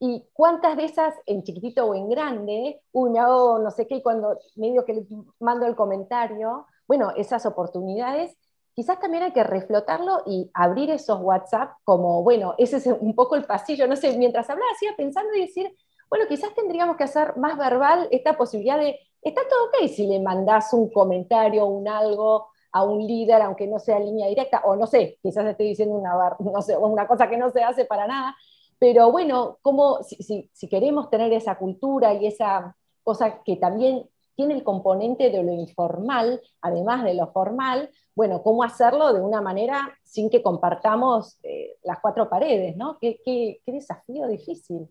Y 0.00 0.24
cuántas 0.32 0.76
de 0.76 0.84
esas, 0.84 1.14
en 1.26 1.42
chiquitito 1.42 1.86
o 1.86 1.94
en 1.94 2.08
grande, 2.08 2.82
uy, 2.92 3.10
me 3.10 3.18
hago 3.18 3.58
no 3.58 3.70
sé 3.70 3.86
qué, 3.86 4.02
cuando 4.02 4.38
medio 4.56 4.84
que 4.84 4.94
le 4.94 5.06
mando 5.40 5.66
el 5.66 5.74
comentario, 5.74 6.66
bueno, 6.88 7.12
esas 7.16 7.44
oportunidades, 7.46 8.36
quizás 8.74 8.98
también 8.98 9.22
hay 9.22 9.32
que 9.32 9.44
reflotarlo 9.44 10.22
y 10.26 10.50
abrir 10.54 10.90
esos 10.90 11.20
WhatsApp 11.20 11.72
como, 11.84 12.22
bueno, 12.22 12.54
ese 12.58 12.78
es 12.78 12.86
un 12.86 13.14
poco 13.14 13.36
el 13.36 13.44
pasillo, 13.44 13.86
no 13.86 13.94
sé, 13.94 14.16
mientras 14.16 14.48
hablaba, 14.48 14.70
hacía 14.74 14.96
pensando 14.96 15.34
y 15.34 15.42
decir, 15.42 15.70
bueno, 16.08 16.24
quizás 16.26 16.54
tendríamos 16.54 16.96
que 16.96 17.04
hacer 17.04 17.36
más 17.36 17.58
verbal 17.58 18.08
esta 18.10 18.36
posibilidad 18.36 18.78
de, 18.78 18.98
está 19.20 19.42
todo 19.48 19.66
ok 19.66 19.88
si 19.88 20.06
le 20.06 20.20
mandás 20.20 20.72
un 20.72 20.90
comentario, 20.90 21.66
un 21.66 21.86
algo 21.86 22.48
a 22.72 22.84
un 22.84 23.06
líder, 23.06 23.42
aunque 23.42 23.66
no 23.66 23.78
sea 23.78 23.98
línea 23.98 24.28
directa, 24.28 24.62
o 24.64 24.74
no 24.76 24.86
sé, 24.86 25.18
quizás 25.22 25.46
estoy 25.46 25.68
diciendo 25.68 25.94
una, 25.94 26.36
no 26.38 26.62
sé, 26.62 26.76
una 26.76 27.06
cosa 27.06 27.28
que 27.28 27.36
no 27.36 27.50
se 27.50 27.62
hace 27.62 27.84
para 27.84 28.06
nada, 28.06 28.34
Pero 28.78 29.10
bueno, 29.12 29.58
como 29.62 30.02
si, 30.02 30.48
si 30.52 30.68
queremos 30.68 31.10
tener 31.10 31.32
esa 31.32 31.58
cultura 31.58 32.14
y 32.14 32.26
esa 32.26 32.76
cosa 33.02 33.42
que 33.42 33.56
también 33.56 34.08
tiene 34.38 34.54
el 34.54 34.62
componente 34.62 35.30
de 35.30 35.42
lo 35.42 35.52
informal, 35.52 36.40
además 36.60 37.02
de 37.02 37.12
lo 37.12 37.32
formal, 37.32 37.90
bueno, 38.14 38.40
cómo 38.40 38.62
hacerlo 38.62 39.12
de 39.12 39.20
una 39.20 39.40
manera 39.40 39.92
sin 40.04 40.30
que 40.30 40.44
compartamos 40.44 41.40
eh, 41.42 41.76
las 41.82 41.98
cuatro 41.98 42.30
paredes, 42.30 42.76
¿no? 42.76 42.98
Qué, 43.00 43.20
qué, 43.24 43.60
desafío 43.66 44.28
difícil. 44.28 44.88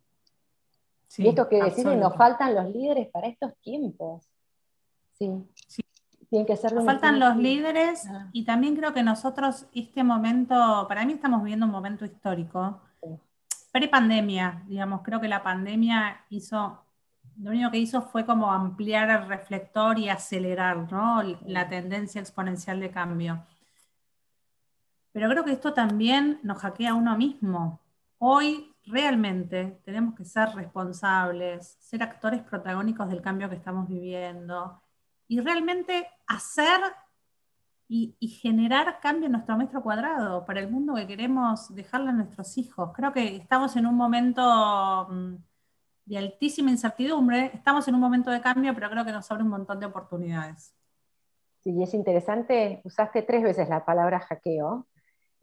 y 1.18 1.30
esto 1.30 1.48
que 1.48 1.64
decir, 1.64 1.88
nos 1.88 2.14
faltan 2.18 2.56
los 2.56 2.70
líderes 2.76 3.08
para 3.08 3.30
estos 3.30 3.56
tiempos. 3.62 4.28
Sí. 5.18 5.32
sí. 5.66 5.82
Tienen 6.30 6.46
que 6.46 6.58
ser 6.58 6.74
Nos 6.74 6.84
faltan 6.84 7.18
los 7.18 7.38
líderes 7.38 8.06
ah. 8.06 8.28
y 8.34 8.44
también 8.44 8.76
creo 8.76 8.94
que 8.94 9.02
nosotros 9.02 9.66
este 9.74 10.04
momento, 10.04 10.86
para 10.90 11.06
mí 11.06 11.14
estamos 11.14 11.42
viviendo 11.42 11.68
un 11.68 11.72
momento 11.72 12.04
histórico. 12.04 12.82
Pre-pandemia, 13.72 14.66
digamos, 14.68 15.04
creo 15.04 15.22
que 15.22 15.30
la 15.30 15.42
pandemia 15.42 16.26
hizo 16.30 16.84
lo 17.40 17.52
único 17.52 17.72
que 17.72 17.78
hizo 17.78 18.02
fue 18.02 18.26
como 18.26 18.52
ampliar 18.52 19.10
el 19.10 19.28
reflector 19.28 20.00
y 20.00 20.10
acelerar 20.10 20.88
la 21.46 21.70
tendencia 21.70 22.22
exponencial 22.22 22.80
de 22.80 22.92
cambio. 22.92 23.46
Pero 25.12 25.30
creo 25.30 25.44
que 25.44 25.52
esto 25.52 25.74
también 25.74 26.40
nos 26.44 26.60
hackea 26.60 26.92
a 26.92 26.96
uno 26.96 27.18
mismo. 27.18 27.82
Hoy 28.20 28.74
realmente 28.86 29.82
tenemos 29.86 30.16
que 30.16 30.26
ser 30.26 30.50
responsables, 30.50 31.78
ser 31.80 32.04
actores 32.04 32.42
protagónicos 32.44 33.10
del 33.10 33.22
cambio 33.22 33.50
que 33.50 33.56
estamos 33.56 33.88
viviendo 33.88 34.82
y 35.28 35.40
realmente 35.42 36.08
hacer 36.28 36.80
y, 37.90 38.16
y, 38.20 38.28
generar 38.28 39.00
cambio 39.00 39.28
en 39.28 39.32
nuestro 39.32 39.56
metro 39.58 39.82
cuadrado 39.82 40.46
para 40.46 40.60
el 40.60 40.70
mundo 40.70 40.96
que 40.96 41.08
queremos 41.08 41.74
dejarle 41.74 42.10
a 42.10 42.14
nuestros 42.14 42.58
hijos. 42.58 42.92
Creo 42.94 43.14
que 43.14 43.38
estamos 43.38 43.78
en 43.78 43.86
un 43.86 43.96
momento 43.96 45.08
mm, 45.10 45.36
de 46.08 46.18
altísima 46.18 46.72
incertidumbre. 46.72 47.52
Estamos 47.54 47.88
en 47.88 47.96
un 47.96 48.02
momento 48.02 48.32
de 48.32 48.42
cambio, 48.42 48.74
pero 48.74 48.90
creo 48.90 49.06
que 49.06 49.12
nos 49.12 49.30
abre 49.30 49.44
un 49.44 49.50
montón 49.50 49.80
de 49.80 49.86
oportunidades. 49.86 50.74
Sí, 51.62 51.76
es 51.84 51.94
interesante, 51.94 52.82
usaste 52.86 53.24
tres 53.24 53.44
veces 53.44 53.68
la 53.68 53.84
palabra 53.84 54.22
hackeo, 54.22 54.88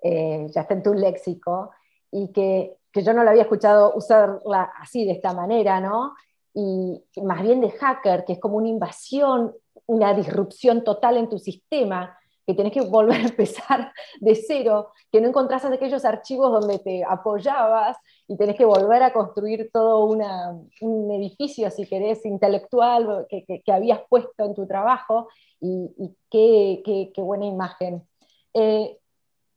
eh, 0.03 0.47
ya 0.51 0.63
está 0.63 0.75
en 0.75 0.83
tu 0.83 0.95
léxico, 0.95 1.71
y 2.11 2.33
que, 2.33 2.79
que, 2.91 3.03
yo 3.03 3.13
no 3.13 3.25
la 3.25 3.33
había 3.33 3.43
escuchado 3.43 3.93
usarla 3.95 4.73
así, 4.81 5.05
de 5.05 5.13
esta 5.13 5.35
manera, 5.35 5.81
¿no? 5.81 6.15
Y 6.55 7.05
más 7.23 7.43
bien 7.43 7.61
de 7.61 7.71
hacker, 7.71 8.25
que 8.25 8.35
es 8.35 8.41
como 8.41 8.57
una 8.57 8.69
invasión, 8.69 9.55
una 9.87 10.15
disrupción 10.15 10.83
total 10.83 11.19
en 11.19 11.29
tu 11.29 11.39
sistema, 11.39 12.17
que 12.47 12.55
tenés 12.55 12.73
que 12.73 12.83
volver 12.83 13.21
a 13.21 13.29
empezar 13.29 13.93
de 14.21 14.35
cero, 14.35 14.93
que 15.13 15.21
no 15.21 15.29
encontrás 15.29 15.65
aquellos 15.65 16.05
archivos 16.07 16.53
donde 16.53 16.79
te 16.79 17.05
apoyabas 17.05 17.99
y 18.27 18.37
tenés 18.37 18.57
que 18.57 18.65
volver 18.65 19.03
a 19.03 19.13
construir 19.13 19.71
todo 19.73 20.05
un 20.07 21.11
edificio, 21.11 21.71
si 21.71 21.87
querés, 21.87 22.25
intelectual 22.25 23.27
que, 23.29 23.63
habías 23.73 24.01
puesto 24.09 24.47
en 24.47 24.55
tu 24.55 24.67
trabajo 24.67 25.29
y, 25.61 25.91
qué, 26.31 26.83
qué, 27.15 27.23
buena 27.23 27.47
imagen. 27.47 28.03
Eh, 28.55 28.99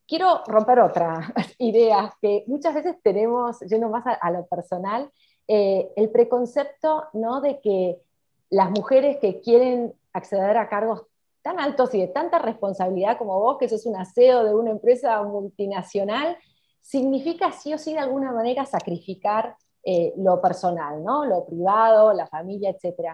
quiero 0.07 0.41
romper 0.47 0.79
otra 0.79 1.33
idea 1.59 2.13
que 2.21 2.43
muchas 2.47 2.75
veces 2.75 2.95
tenemos, 3.01 3.59
yendo 3.61 3.89
más 3.89 4.03
a, 4.05 4.31
lo 4.31 4.45
personal, 4.47 5.11
eh, 5.47 5.89
el 5.95 6.09
preconcepto 6.09 7.05
¿no? 7.13 7.39
de 7.39 7.59
que 7.61 8.01
las 8.49 8.69
mujeres 8.71 9.17
que 9.17 9.39
quieren 9.39 9.93
acceder 10.13 10.57
a 10.57 10.67
cargos 10.67 11.03
tan 11.41 11.59
altos 11.59 11.93
y 11.93 12.01
de 12.01 12.07
tanta 12.07 12.39
responsabilidad 12.39 13.17
como 13.17 13.39
vos, 13.39 13.57
que 13.57 13.69
sos 13.69 13.85
un 13.85 13.95
aseo 13.95 14.43
de 14.43 14.53
una 14.53 14.71
empresa 14.71 15.23
multinacional, 15.23 16.37
significa 16.87 17.51
sí 17.51 17.73
o 17.73 17.77
sí 17.77 17.91
de 17.91 17.99
alguna 17.99 18.31
manera 18.31 18.65
sacrificar 18.65 19.57
eh, 19.83 20.13
lo 20.15 20.41
personal, 20.41 21.03
¿no? 21.03 21.25
lo 21.25 21.45
privado, 21.45 22.13
la 22.13 22.27
familia, 22.27 22.69
etc. 22.69 23.09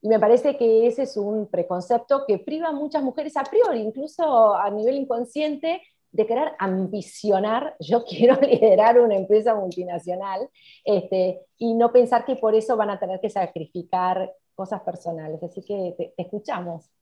Y 0.00 0.08
me 0.08 0.20
parece 0.20 0.56
que 0.56 0.86
ese 0.86 1.02
es 1.02 1.16
un 1.16 1.48
preconcepto 1.48 2.24
que 2.24 2.38
priva 2.38 2.68
a 2.68 2.72
muchas 2.72 3.02
mujeres 3.02 3.36
a 3.36 3.42
priori, 3.42 3.80
incluso 3.80 4.54
a 4.54 4.70
nivel 4.70 4.94
inconsciente, 4.94 5.82
de 6.12 6.24
querer 6.24 6.52
ambicionar, 6.60 7.74
yo 7.80 8.04
quiero 8.08 8.40
liderar 8.40 9.00
una 9.00 9.16
empresa 9.16 9.56
multinacional, 9.56 10.48
este, 10.84 11.40
y 11.58 11.74
no 11.74 11.90
pensar 11.90 12.24
que 12.24 12.36
por 12.36 12.54
eso 12.54 12.76
van 12.76 12.90
a 12.90 12.98
tener 13.00 13.20
que 13.20 13.28
sacrificar 13.28 14.32
cosas 14.54 14.82
personales. 14.82 15.42
Así 15.42 15.62
que 15.62 15.94
te 15.98 16.22
escuchamos. 16.22 16.92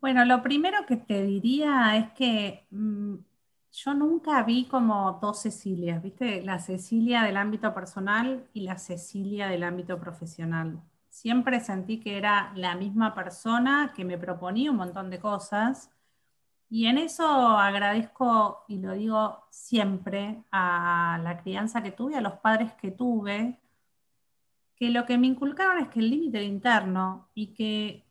Bueno, 0.00 0.24
lo 0.24 0.42
primero 0.42 0.84
que 0.86 0.96
te 0.96 1.22
diría 1.22 1.96
es 1.96 2.12
que 2.12 2.66
mm, 2.70 3.14
yo 3.74 3.92
nunca 3.92 4.42
vi 4.44 4.66
como 4.66 5.18
dos 5.20 5.42
Cecilias, 5.42 6.00
¿viste? 6.00 6.42
La 6.42 6.60
Cecilia 6.60 7.22
del 7.24 7.36
ámbito 7.36 7.74
personal 7.74 8.46
y 8.52 8.60
la 8.60 8.78
Cecilia 8.78 9.48
del 9.48 9.64
ámbito 9.64 9.98
profesional. 9.98 10.80
Siempre 11.08 11.58
sentí 11.58 11.98
que 11.98 12.16
era 12.16 12.52
la 12.54 12.76
misma 12.76 13.14
persona 13.14 13.92
que 13.94 14.04
me 14.04 14.16
proponía 14.16 14.70
un 14.70 14.76
montón 14.76 15.10
de 15.10 15.18
cosas. 15.18 15.90
Y 16.70 16.86
en 16.86 16.98
eso 16.98 17.26
agradezco, 17.26 18.64
y 18.68 18.78
lo 18.78 18.92
digo 18.92 19.44
siempre, 19.50 20.44
a 20.52 21.20
la 21.22 21.38
crianza 21.42 21.82
que 21.82 21.90
tuve, 21.90 22.16
a 22.16 22.20
los 22.20 22.34
padres 22.34 22.72
que 22.74 22.92
tuve, 22.92 23.60
que 24.76 24.90
lo 24.90 25.04
que 25.04 25.18
me 25.18 25.26
inculcaron 25.26 25.78
es 25.78 25.88
que 25.88 25.98
el 25.98 26.10
límite 26.10 26.44
interno 26.44 27.28
y 27.34 27.48
que 27.54 28.06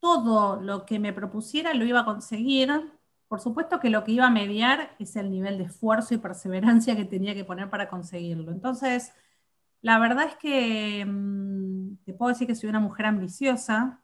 todo 0.00 0.60
lo 0.60 0.86
que 0.86 0.98
me 0.98 1.12
propusiera 1.12 1.74
lo 1.74 1.84
iba 1.84 2.00
a 2.00 2.04
conseguir. 2.06 2.70
Por 3.34 3.40
supuesto 3.40 3.80
que 3.80 3.90
lo 3.90 4.04
que 4.04 4.12
iba 4.12 4.26
a 4.26 4.30
mediar 4.30 4.94
es 5.00 5.16
el 5.16 5.28
nivel 5.28 5.58
de 5.58 5.64
esfuerzo 5.64 6.14
y 6.14 6.18
perseverancia 6.18 6.94
que 6.94 7.04
tenía 7.04 7.34
que 7.34 7.44
poner 7.44 7.68
para 7.68 7.88
conseguirlo. 7.88 8.52
Entonces, 8.52 9.12
la 9.80 9.98
verdad 9.98 10.26
es 10.26 10.36
que 10.36 11.04
mm, 11.04 11.96
te 12.04 12.14
puedo 12.14 12.28
decir 12.28 12.46
que 12.46 12.54
soy 12.54 12.68
una 12.68 12.78
mujer 12.78 13.06
ambiciosa, 13.06 14.00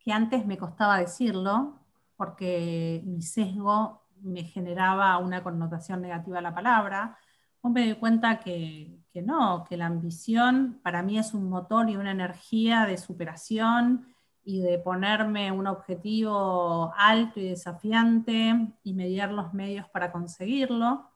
que 0.00 0.10
antes 0.10 0.44
me 0.44 0.58
costaba 0.58 0.98
decirlo, 0.98 1.78
porque 2.16 3.00
mi 3.04 3.22
sesgo 3.22 4.02
me 4.20 4.42
generaba 4.42 5.18
una 5.18 5.44
connotación 5.44 6.02
negativa 6.02 6.40
a 6.40 6.42
la 6.42 6.52
palabra. 6.52 7.16
Hoy 7.60 7.70
me 7.70 7.86
doy 7.86 7.94
cuenta 7.94 8.40
que, 8.40 9.04
que 9.12 9.22
no, 9.22 9.64
que 9.68 9.76
la 9.76 9.86
ambición 9.86 10.80
para 10.82 11.04
mí 11.04 11.16
es 11.16 11.32
un 11.32 11.48
motor 11.48 11.88
y 11.88 11.96
una 11.96 12.10
energía 12.10 12.86
de 12.86 12.98
superación 12.98 14.15
y 14.48 14.60
de 14.60 14.78
ponerme 14.78 15.50
un 15.50 15.66
objetivo 15.66 16.92
alto 16.96 17.40
y 17.40 17.48
desafiante 17.48 18.54
y 18.84 18.94
mediar 18.94 19.32
los 19.32 19.52
medios 19.52 19.88
para 19.88 20.12
conseguirlo. 20.12 21.10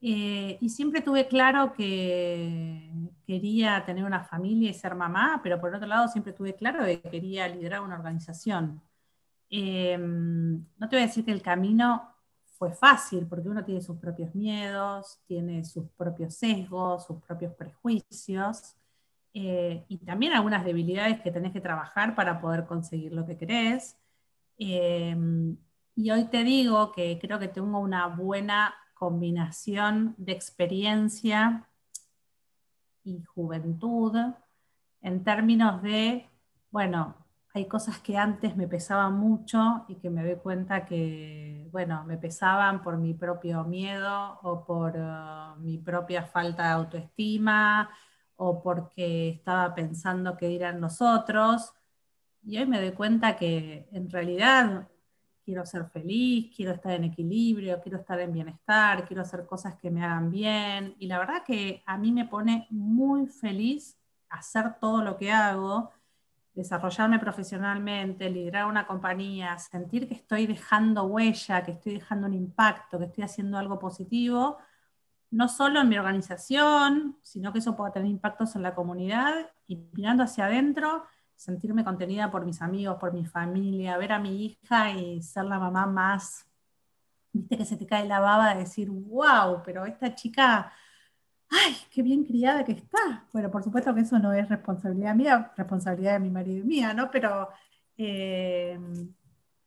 Eh, 0.00 0.56
y 0.58 0.68
siempre 0.70 1.02
tuve 1.02 1.28
claro 1.28 1.74
que 1.74 2.90
quería 3.26 3.84
tener 3.84 4.04
una 4.04 4.24
familia 4.24 4.70
y 4.70 4.74
ser 4.74 4.94
mamá, 4.94 5.40
pero 5.42 5.60
por 5.60 5.74
otro 5.74 5.86
lado 5.86 6.08
siempre 6.08 6.32
tuve 6.32 6.54
claro 6.54 6.82
que 6.86 7.02
quería 7.02 7.46
liderar 7.46 7.82
una 7.82 7.96
organización. 7.96 8.80
Eh, 9.50 9.98
no 9.98 10.88
te 10.88 10.96
voy 10.96 11.02
a 11.02 11.06
decir 11.08 11.26
que 11.26 11.32
el 11.32 11.42
camino 11.42 12.08
fue 12.58 12.72
fácil, 12.72 13.26
porque 13.26 13.50
uno 13.50 13.62
tiene 13.62 13.82
sus 13.82 13.98
propios 13.98 14.34
miedos, 14.34 15.20
tiene 15.26 15.62
sus 15.66 15.90
propios 15.90 16.34
sesgos, 16.36 17.04
sus 17.04 17.20
propios 17.20 17.52
prejuicios, 17.54 18.76
eh, 19.32 19.84
y 19.88 19.98
también 19.98 20.32
algunas 20.32 20.64
debilidades 20.64 21.20
que 21.20 21.30
tenés 21.30 21.52
que 21.52 21.60
trabajar 21.60 22.14
para 22.14 22.40
poder 22.40 22.66
conseguir 22.66 23.12
lo 23.12 23.26
que 23.26 23.36
querés. 23.36 23.96
Em, 24.58 25.56
y 25.94 26.10
hoy 26.10 26.24
te 26.24 26.44
digo 26.44 26.92
que 26.92 27.18
creo 27.20 27.38
que 27.38 27.48
tengo 27.48 27.78
una 27.78 28.06
buena 28.08 28.74
combinación 28.94 30.14
de 30.18 30.32
experiencia 30.32 31.68
y 33.04 33.22
juventud 33.24 34.16
en 35.00 35.24
términos 35.24 35.82
de, 35.82 36.28
bueno, 36.70 37.16
hay 37.54 37.66
cosas 37.66 37.98
que 37.98 38.16
antes 38.16 38.56
me 38.56 38.68
pesaban 38.68 39.14
mucho 39.14 39.84
y 39.88 39.96
que 39.96 40.10
me 40.10 40.22
doy 40.22 40.36
cuenta 40.36 40.84
que, 40.86 41.68
bueno, 41.72 42.04
me 42.04 42.16
pesaban 42.16 42.82
por 42.82 42.98
mi 42.98 43.14
propio 43.14 43.64
miedo 43.64 44.38
o 44.42 44.64
por 44.64 44.96
uh, 44.96 45.56
mi 45.60 45.78
propia 45.78 46.24
falta 46.24 46.64
de 46.64 46.70
autoestima 46.70 47.90
o 48.42 48.62
porque 48.62 49.28
estaba 49.28 49.74
pensando 49.74 50.34
que 50.34 50.48
dirán 50.48 50.80
los 50.80 51.02
otros. 51.02 51.74
Y 52.42 52.56
hoy 52.56 52.64
me 52.64 52.80
doy 52.80 52.92
cuenta 52.92 53.36
que 53.36 53.86
en 53.92 54.08
realidad 54.08 54.88
quiero 55.44 55.66
ser 55.66 55.84
feliz, 55.90 56.50
quiero 56.56 56.72
estar 56.72 56.92
en 56.92 57.04
equilibrio, 57.04 57.78
quiero 57.82 57.98
estar 57.98 58.18
en 58.18 58.32
bienestar, 58.32 59.06
quiero 59.06 59.20
hacer 59.20 59.44
cosas 59.44 59.76
que 59.76 59.90
me 59.90 60.02
hagan 60.02 60.30
bien. 60.30 60.94
Y 60.98 61.06
la 61.06 61.18
verdad 61.18 61.42
que 61.46 61.82
a 61.84 61.98
mí 61.98 62.12
me 62.12 62.24
pone 62.24 62.66
muy 62.70 63.26
feliz 63.26 63.98
hacer 64.30 64.76
todo 64.80 65.02
lo 65.02 65.18
que 65.18 65.30
hago, 65.30 65.90
desarrollarme 66.54 67.18
profesionalmente, 67.18 68.30
liderar 68.30 68.64
una 68.64 68.86
compañía, 68.86 69.58
sentir 69.58 70.08
que 70.08 70.14
estoy 70.14 70.46
dejando 70.46 71.04
huella, 71.04 71.62
que 71.62 71.72
estoy 71.72 71.92
dejando 71.92 72.26
un 72.26 72.34
impacto, 72.34 72.98
que 72.98 73.04
estoy 73.04 73.24
haciendo 73.24 73.58
algo 73.58 73.78
positivo 73.78 74.56
no 75.30 75.48
solo 75.48 75.80
en 75.80 75.88
mi 75.88 75.98
organización, 75.98 77.18
sino 77.22 77.52
que 77.52 77.60
eso 77.60 77.76
pueda 77.76 77.92
tener 77.92 78.10
impactos 78.10 78.56
en 78.56 78.62
la 78.62 78.74
comunidad 78.74 79.50
y 79.66 79.76
mirando 79.92 80.24
hacia 80.24 80.46
adentro, 80.46 81.04
sentirme 81.36 81.84
contenida 81.84 82.30
por 82.30 82.44
mis 82.44 82.60
amigos, 82.62 82.96
por 82.98 83.12
mi 83.12 83.24
familia, 83.24 83.96
ver 83.96 84.12
a 84.12 84.18
mi 84.18 84.44
hija 84.44 84.90
y 84.92 85.22
ser 85.22 85.44
la 85.44 85.58
mamá 85.58 85.86
más 85.86 86.50
viste 87.32 87.56
que 87.56 87.64
se 87.64 87.76
te 87.76 87.86
cae 87.86 88.06
la 88.06 88.20
baba 88.20 88.54
de 88.54 88.60
decir, 88.60 88.88
wow, 88.90 89.62
pero 89.64 89.84
esta 89.86 90.14
chica, 90.14 90.72
ay, 91.48 91.76
qué 91.90 92.02
bien 92.02 92.24
criada 92.24 92.64
que 92.64 92.72
está. 92.72 93.26
Bueno, 93.32 93.50
por 93.50 93.62
supuesto 93.62 93.94
que 93.94 94.00
eso 94.00 94.18
no 94.18 94.32
es 94.32 94.48
responsabilidad 94.48 95.14
mía, 95.14 95.52
responsabilidad 95.56 96.14
de 96.14 96.20
mi 96.20 96.30
marido 96.30 96.58
y 96.58 96.62
mía, 96.64 96.94
¿no? 96.94 97.10
Pero 97.10 97.48
eh, 97.96 98.78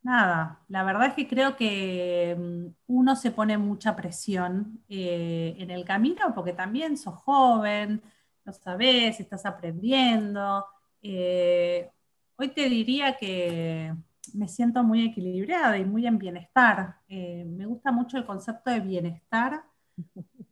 nada, 0.03 0.61
la 0.67 0.83
verdad 0.83 1.07
es 1.07 1.13
que 1.15 1.27
creo 1.27 1.55
que 1.55 2.35
mm, 2.37 2.67
uno 2.87 3.15
se 3.15 3.31
pone 3.31 3.57
mucha 3.57 3.95
presión 3.95 4.83
eh, 4.89 5.55
en 5.57 5.71
el 5.71 5.85
camino 5.85 6.33
porque 6.35 6.53
también 6.53 6.97
sos 6.97 7.15
joven, 7.15 8.01
no 8.45 8.53
sabes, 8.53 9.19
estás 9.19 9.45
aprendiendo. 9.45 10.65
Eh, 11.01 11.89
hoy 12.35 12.49
te 12.49 12.69
diría 12.69 13.17
que 13.17 13.93
me 14.33 14.47
siento 14.47 14.83
muy 14.83 15.05
equilibrada 15.05 15.77
y 15.77 15.85
muy 15.85 16.07
en 16.07 16.17
bienestar. 16.17 16.97
Eh, 17.07 17.45
me 17.45 17.65
gusta 17.65 17.91
mucho 17.91 18.17
el 18.17 18.25
concepto 18.25 18.69
de 18.71 18.79
bienestar, 18.79 19.63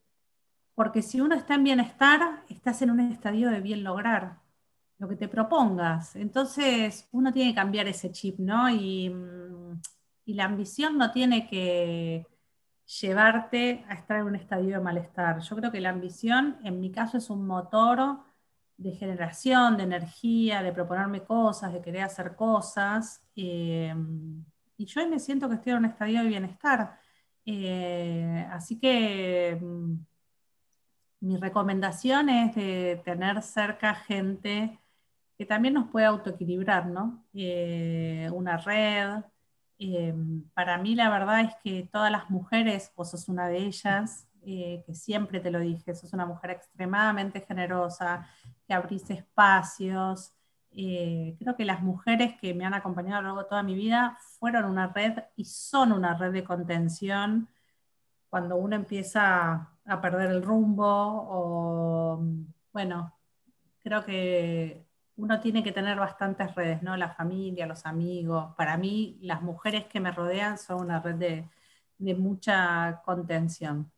porque 0.75 1.01
si 1.01 1.21
uno 1.21 1.35
está 1.35 1.55
en 1.55 1.63
bienestar, 1.63 2.43
estás 2.49 2.81
en 2.81 2.91
un 2.91 2.99
estadio 3.01 3.49
de 3.49 3.61
bien 3.61 3.83
lograr 3.83 4.39
lo 5.01 5.07
que 5.07 5.15
te 5.15 5.27
propongas. 5.27 6.15
Entonces, 6.15 7.07
uno 7.11 7.33
tiene 7.33 7.51
que 7.51 7.55
cambiar 7.55 7.87
ese 7.87 8.11
chip, 8.11 8.37
¿no? 8.39 8.69
Y, 8.69 9.09
mm, 9.09 9.40
y 10.25 10.33
la 10.33 10.45
ambición 10.45 10.97
no 10.97 11.11
tiene 11.11 11.47
que 11.47 12.25
llevarte 13.01 13.85
a 13.87 13.93
estar 13.93 14.17
en 14.17 14.25
un 14.25 14.35
estadio 14.35 14.77
de 14.77 14.83
malestar. 14.83 15.39
Yo 15.39 15.55
creo 15.55 15.71
que 15.71 15.81
la 15.81 15.89
ambición, 15.89 16.57
en 16.63 16.79
mi 16.79 16.91
caso, 16.91 17.17
es 17.17 17.29
un 17.29 17.45
motor 17.45 18.19
de 18.77 18.91
generación, 18.91 19.77
de 19.77 19.83
energía, 19.83 20.63
de 20.63 20.73
proponerme 20.73 21.23
cosas, 21.23 21.73
de 21.73 21.81
querer 21.81 22.03
hacer 22.03 22.35
cosas. 22.35 23.23
Eh, 23.35 23.93
y 24.77 24.85
yo 24.85 25.07
me 25.07 25.19
siento 25.19 25.47
que 25.47 25.55
estoy 25.55 25.73
en 25.73 25.79
un 25.79 25.85
estadio 25.85 26.21
de 26.21 26.27
bienestar. 26.27 26.99
Eh, 27.45 28.47
así 28.51 28.79
que 28.79 29.57
mm, 29.61 29.93
mi 31.21 31.37
recomendación 31.37 32.29
es 32.29 32.55
de 32.55 33.01
tener 33.05 33.41
cerca 33.43 33.93
gente 33.95 34.79
que 35.37 35.45
también 35.45 35.75
nos 35.75 35.89
pueda 35.89 36.07
autoequilibrar, 36.09 36.87
¿no? 36.87 37.25
Eh, 37.33 38.29
una 38.33 38.57
red. 38.57 39.23
Para 40.53 40.77
mí 40.77 40.95
la 40.95 41.09
verdad 41.09 41.41
es 41.41 41.55
que 41.63 41.89
todas 41.91 42.11
las 42.11 42.29
mujeres, 42.29 42.91
vos 42.95 43.11
sos 43.11 43.27
una 43.29 43.47
de 43.47 43.57
ellas, 43.57 44.27
que 44.43 44.93
siempre 44.93 45.39
te 45.39 45.51
lo 45.51 45.59
dije, 45.59 45.93
sos 45.95 46.13
una 46.13 46.25
mujer 46.25 46.51
extremadamente 46.51 47.41
generosa, 47.41 48.27
que 48.67 48.73
abrís 48.73 49.09
espacios. 49.09 50.33
Eh, 50.71 51.35
creo 51.39 51.55
que 51.55 51.65
las 51.65 51.81
mujeres 51.81 52.39
que 52.39 52.53
me 52.53 52.65
han 52.65 52.73
acompañado 52.73 53.17
a 53.17 53.21
lo 53.21 53.27
largo 53.27 53.43
de 53.43 53.49
toda 53.49 53.63
mi 53.63 53.75
vida 53.75 54.17
fueron 54.39 54.65
una 54.65 54.87
red 54.87 55.19
y 55.35 55.45
son 55.45 55.91
una 55.91 56.17
red 56.17 56.31
de 56.31 56.45
contención 56.45 57.49
cuando 58.29 58.55
uno 58.55 58.77
empieza 58.77 59.69
a 59.85 60.01
perder 60.01 60.31
el 60.31 60.43
rumbo 60.43 60.85
o, 60.87 62.23
bueno, 62.71 63.13
creo 63.83 64.05
que 64.05 64.85
uno 65.21 65.39
tiene 65.39 65.63
que 65.63 65.71
tener 65.71 65.97
bastantes 65.99 66.53
redes, 66.55 66.81
¿no? 66.83 66.97
La 66.97 67.11
familia, 67.11 67.65
los 67.65 67.85
amigos. 67.85 68.53
Para 68.57 68.77
mí, 68.77 69.17
las 69.21 69.41
mujeres 69.41 69.85
que 69.85 69.99
me 69.99 70.11
rodean 70.11 70.57
son 70.57 70.81
una 70.81 70.99
red 70.99 71.15
de, 71.15 71.49
de 71.97 72.15
mucha 72.15 73.01
contención 73.05 73.91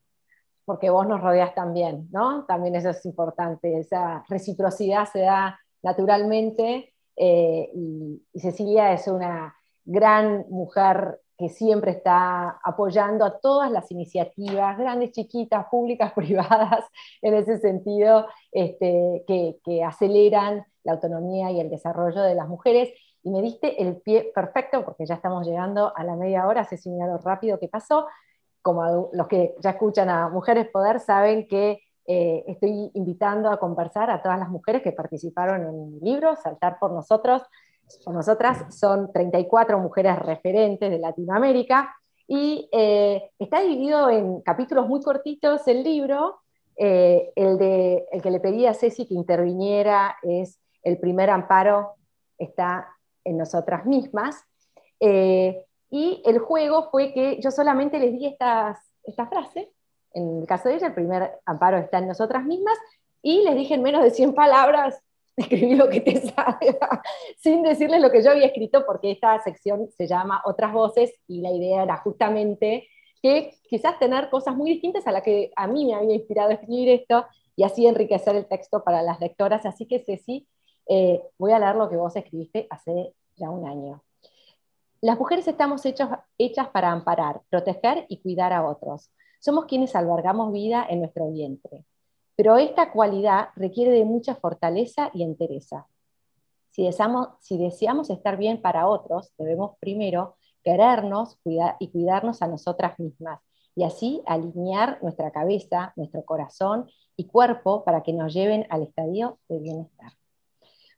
porque 0.66 0.90
vos 0.90 1.08
nos 1.08 1.22
rodeas 1.22 1.54
también, 1.54 2.08
¿no? 2.12 2.46
También 2.46 2.76
eso 2.76 2.90
es 2.90 3.06
importante, 3.06 3.80
esa 3.80 4.24
reciprocidad 4.30 5.06
se 5.12 5.20
da 5.20 5.60
naturalmente 5.82 6.94
eh, 7.16 7.70
y, 7.74 8.22
Cecilia 8.40 8.94
es 8.94 9.08
una 9.08 9.56
gran 9.86 10.46
mujer 10.50 11.20
que 11.38 11.50
siempre 11.50 11.92
está 11.92 12.60
apoyando 12.64 13.26
a 13.26 13.40
todas 13.40 13.72
las 13.72 13.90
iniciativas, 13.92 14.78
grandes, 14.78 15.12
chiquitas, 15.12 15.68
públicas, 15.70 16.14
privadas, 16.16 16.86
en 17.22 17.34
ese 17.36 17.58
sentido, 17.60 18.28
este, 18.52 19.24
que, 19.28 19.58
que 19.64 19.84
aceleran 19.84 20.66
la 20.84 20.94
autonomía 20.94 21.52
y 21.52 21.60
el 21.60 21.70
desarrollo 21.70 22.22
de 22.22 22.36
las 22.36 22.48
mujeres. 22.48 22.90
Y 23.24 23.32
me 23.32 23.42
diste 23.42 23.82
el 23.82 23.98
pie 24.02 24.32
perfecto, 24.36 24.84
porque 24.84 25.06
ya 25.06 25.16
estamos 25.16 25.48
llegando 25.48 25.96
a 25.96 26.04
la 26.04 26.16
media 26.16 26.46
hora, 26.46 26.66
si 26.66 26.90
lo 26.90 27.18
rápido 27.20 27.58
que 27.58 27.70
pasó, 27.70 28.08
como 28.62 29.10
los 29.14 29.28
que 29.28 29.56
ya 29.60 29.72
escuchan 29.72 30.10
a 30.10 30.30
Mujeres 30.30 30.68
Poder, 30.70 31.00
saben 31.00 31.48
que 31.48 31.82
eh, 32.06 32.44
estoy 32.48 32.92
invitando 32.94 33.50
a 33.50 33.60
conversar 33.60 34.10
a 34.10 34.22
todas 34.22 34.38
las 34.38 34.50
mujeres 34.50 34.82
que 34.82 34.92
participaron 34.92 35.64
en 35.64 35.94
mi 35.94 36.00
libro, 36.02 36.36
Saltar 36.36 36.80
por 36.80 36.92
nosotros. 36.92 37.42
Por 38.04 38.14
nosotras 38.14 38.76
son 38.76 39.12
34 39.12 39.80
mujeres 39.80 40.18
referentes 40.20 40.90
de 40.90 41.00
Latinoamérica 41.00 41.96
y 42.28 42.70
eh, 42.72 43.32
está 43.40 43.62
dividido 43.62 44.10
en 44.10 44.42
capítulos 44.42 44.88
muy 44.88 45.02
cortitos 45.02 45.68
el 45.68 45.84
libro. 45.84 46.40
Eh, 46.76 47.32
el, 47.36 47.58
de, 47.60 48.06
el 48.12 48.22
que 48.22 48.32
le 48.32 48.40
pedí 48.40 48.66
a 48.66 48.74
Ceci 48.74 49.06
que 49.06 49.14
interviniera 49.14 50.18
es 50.24 50.60
el 50.82 50.98
primer 50.98 51.30
amparo 51.30 51.94
está 52.38 52.90
en 53.24 53.38
nosotras 53.38 53.86
mismas. 53.86 54.44
Y 55.94 56.24
el 56.26 56.40
juego 56.40 56.90
fue 56.90 57.14
que 57.14 57.40
yo 57.40 57.52
solamente 57.52 58.00
les 58.00 58.14
di 58.14 58.26
estas, 58.26 58.80
esta 59.04 59.28
frase, 59.28 59.72
en 60.14 60.40
el 60.40 60.48
caso 60.48 60.68
de 60.68 60.76
ella, 60.76 60.88
el 60.88 60.96
primer 60.96 61.40
amparo 61.46 61.78
está 61.78 62.00
en 62.00 62.08
nosotras 62.08 62.44
mismas, 62.46 62.76
y 63.22 63.44
les 63.44 63.56
dije 63.56 63.76
en 63.76 63.84
menos 63.84 64.04
de 64.04 64.10
100 64.10 64.34
palabras, 64.34 65.00
escribí 65.38 65.76
lo 65.76 65.90
que 65.90 66.02
te 66.02 66.22
salga, 66.22 67.02
sin 67.38 67.64
decirles 67.64 68.02
lo 68.02 68.12
que 68.12 68.22
yo 68.22 68.32
había 68.32 68.48
escrito, 68.48 68.86
porque 68.86 69.12
esta 69.12 69.40
sección 69.40 69.90
se 69.98 70.08
llama 70.08 70.42
Otras 70.46 70.74
Voces, 70.74 71.14
y 71.28 71.42
la 71.42 71.52
idea 71.52 71.84
era 71.84 71.98
justamente 71.98 72.88
que 73.22 73.54
quizás 73.70 73.98
tener 74.00 74.30
cosas 74.30 74.56
muy 74.56 74.72
distintas 74.72 75.08
a 75.08 75.12
las 75.12 75.24
que 75.24 75.52
a 75.56 75.68
mí 75.68 75.86
me 75.86 75.96
había 75.96 76.16
inspirado 76.16 76.52
escribir 76.52 76.90
esto, 76.90 77.26
y 77.56 77.64
así 77.64 77.86
enriquecer 77.86 78.36
el 78.36 78.48
texto 78.48 78.84
para 78.84 79.02
las 79.02 79.20
lectoras. 79.20 79.66
Así 79.66 79.86
que 79.86 80.00
Ceci, 80.00 80.48
eh, 80.88 81.22
voy 81.38 81.52
a 81.52 81.60
leer 81.60 81.76
lo 81.76 81.90
que 81.90 81.98
vos 81.98 82.16
escribiste 82.16 82.68
hace 82.70 83.14
ya 83.36 83.50
un 83.50 83.68
año. 83.68 84.04
Las 85.02 85.20
mujeres 85.20 85.48
estamos 85.48 85.86
hechas 85.86 86.68
para 86.70 86.92
amparar, 86.92 87.42
proteger 87.50 88.06
y 88.08 88.22
cuidar 88.22 88.54
a 88.54 88.66
otros. 88.66 89.12
Somos 89.40 89.66
quienes 89.66 89.96
albergamos 89.96 90.54
vida 90.54 90.86
en 90.90 91.00
nuestro 91.00 91.30
vientre. 91.30 91.84
Pero 92.36 92.58
esta 92.58 92.92
cualidad 92.92 93.50
requiere 93.56 93.92
de 93.92 94.06
mucha 94.06 94.36
fortaleza 94.36 95.12
y 95.14 95.24
entereza. 95.24 95.88
Si 96.72 96.84
deseamos, 96.84 98.10
estar 98.10 98.38
bien 98.38 98.62
para 98.62 98.88
otros, 98.88 99.32
debemos 99.38 99.78
primero 99.80 100.36
querernos 100.64 101.38
y 101.80 101.90
cuidarnos 101.90 102.42
a 102.42 102.48
nosotras 102.48 102.98
mismas, 102.98 103.40
y 103.76 103.84
así 103.84 104.24
alinear 104.26 104.98
nuestra 105.04 105.32
cabeza, 105.32 105.94
nuestro 105.96 106.24
corazón 106.24 106.90
y 107.16 107.26
cuerpo 107.26 107.84
para 107.84 108.02
que 108.02 108.14
nos 108.14 108.34
lleven 108.34 108.66
al 108.70 108.84
estadio 108.84 109.38
de 109.50 109.60
bienestar. 109.60 110.14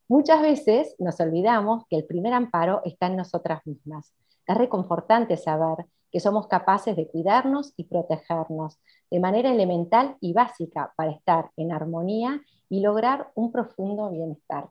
Muchas 0.07 0.41
veces 0.41 0.95
nos 0.99 1.19
olvidamos 1.19 1.83
que 1.89 1.97
el 1.97 2.05
primer 2.05 2.33
amparo 2.33 2.81
está 2.85 3.07
en 3.07 3.17
nosotras 3.17 3.65
mismas. 3.65 4.13
Es 4.45 4.55
reconfortante 4.55 5.35
saber 5.35 5.87
que 6.11 6.19
somos 6.19 6.47
capaces 6.47 6.95
de 6.95 7.07
cuidarnos 7.07 7.73
y 7.77 7.85
protegernos 7.85 8.79
de 9.11 9.19
manera 9.19 9.51
elemental 9.51 10.17
y 10.21 10.33
básica 10.33 10.93
para 10.95 11.11
estar 11.11 11.51
en 11.57 11.71
armonía 11.71 12.41
y 12.69 12.81
lograr 12.81 13.31
un 13.35 13.51
profundo 13.51 14.09
bienestar. 14.09 14.69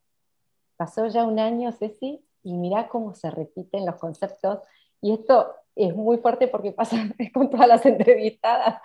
Pasó 0.77 1.07
ya 1.07 1.25
un 1.25 1.39
año, 1.39 1.73
Ceci, 1.73 2.25
y 2.43 2.55
mira 2.55 2.89
cómo 2.89 3.15
se 3.15 3.31
repiten 3.31 3.87
los 3.87 3.97
conceptos. 3.97 4.61
Y 5.01 5.13
esto 5.13 5.55
es 5.77 5.95
muy 5.95 6.19
fuerte 6.19 6.49
porque 6.49 6.73
pasa 6.73 6.97
con 7.35 7.51
todas 7.51 7.69
las 7.69 7.87
entrevistadas. 7.87 8.81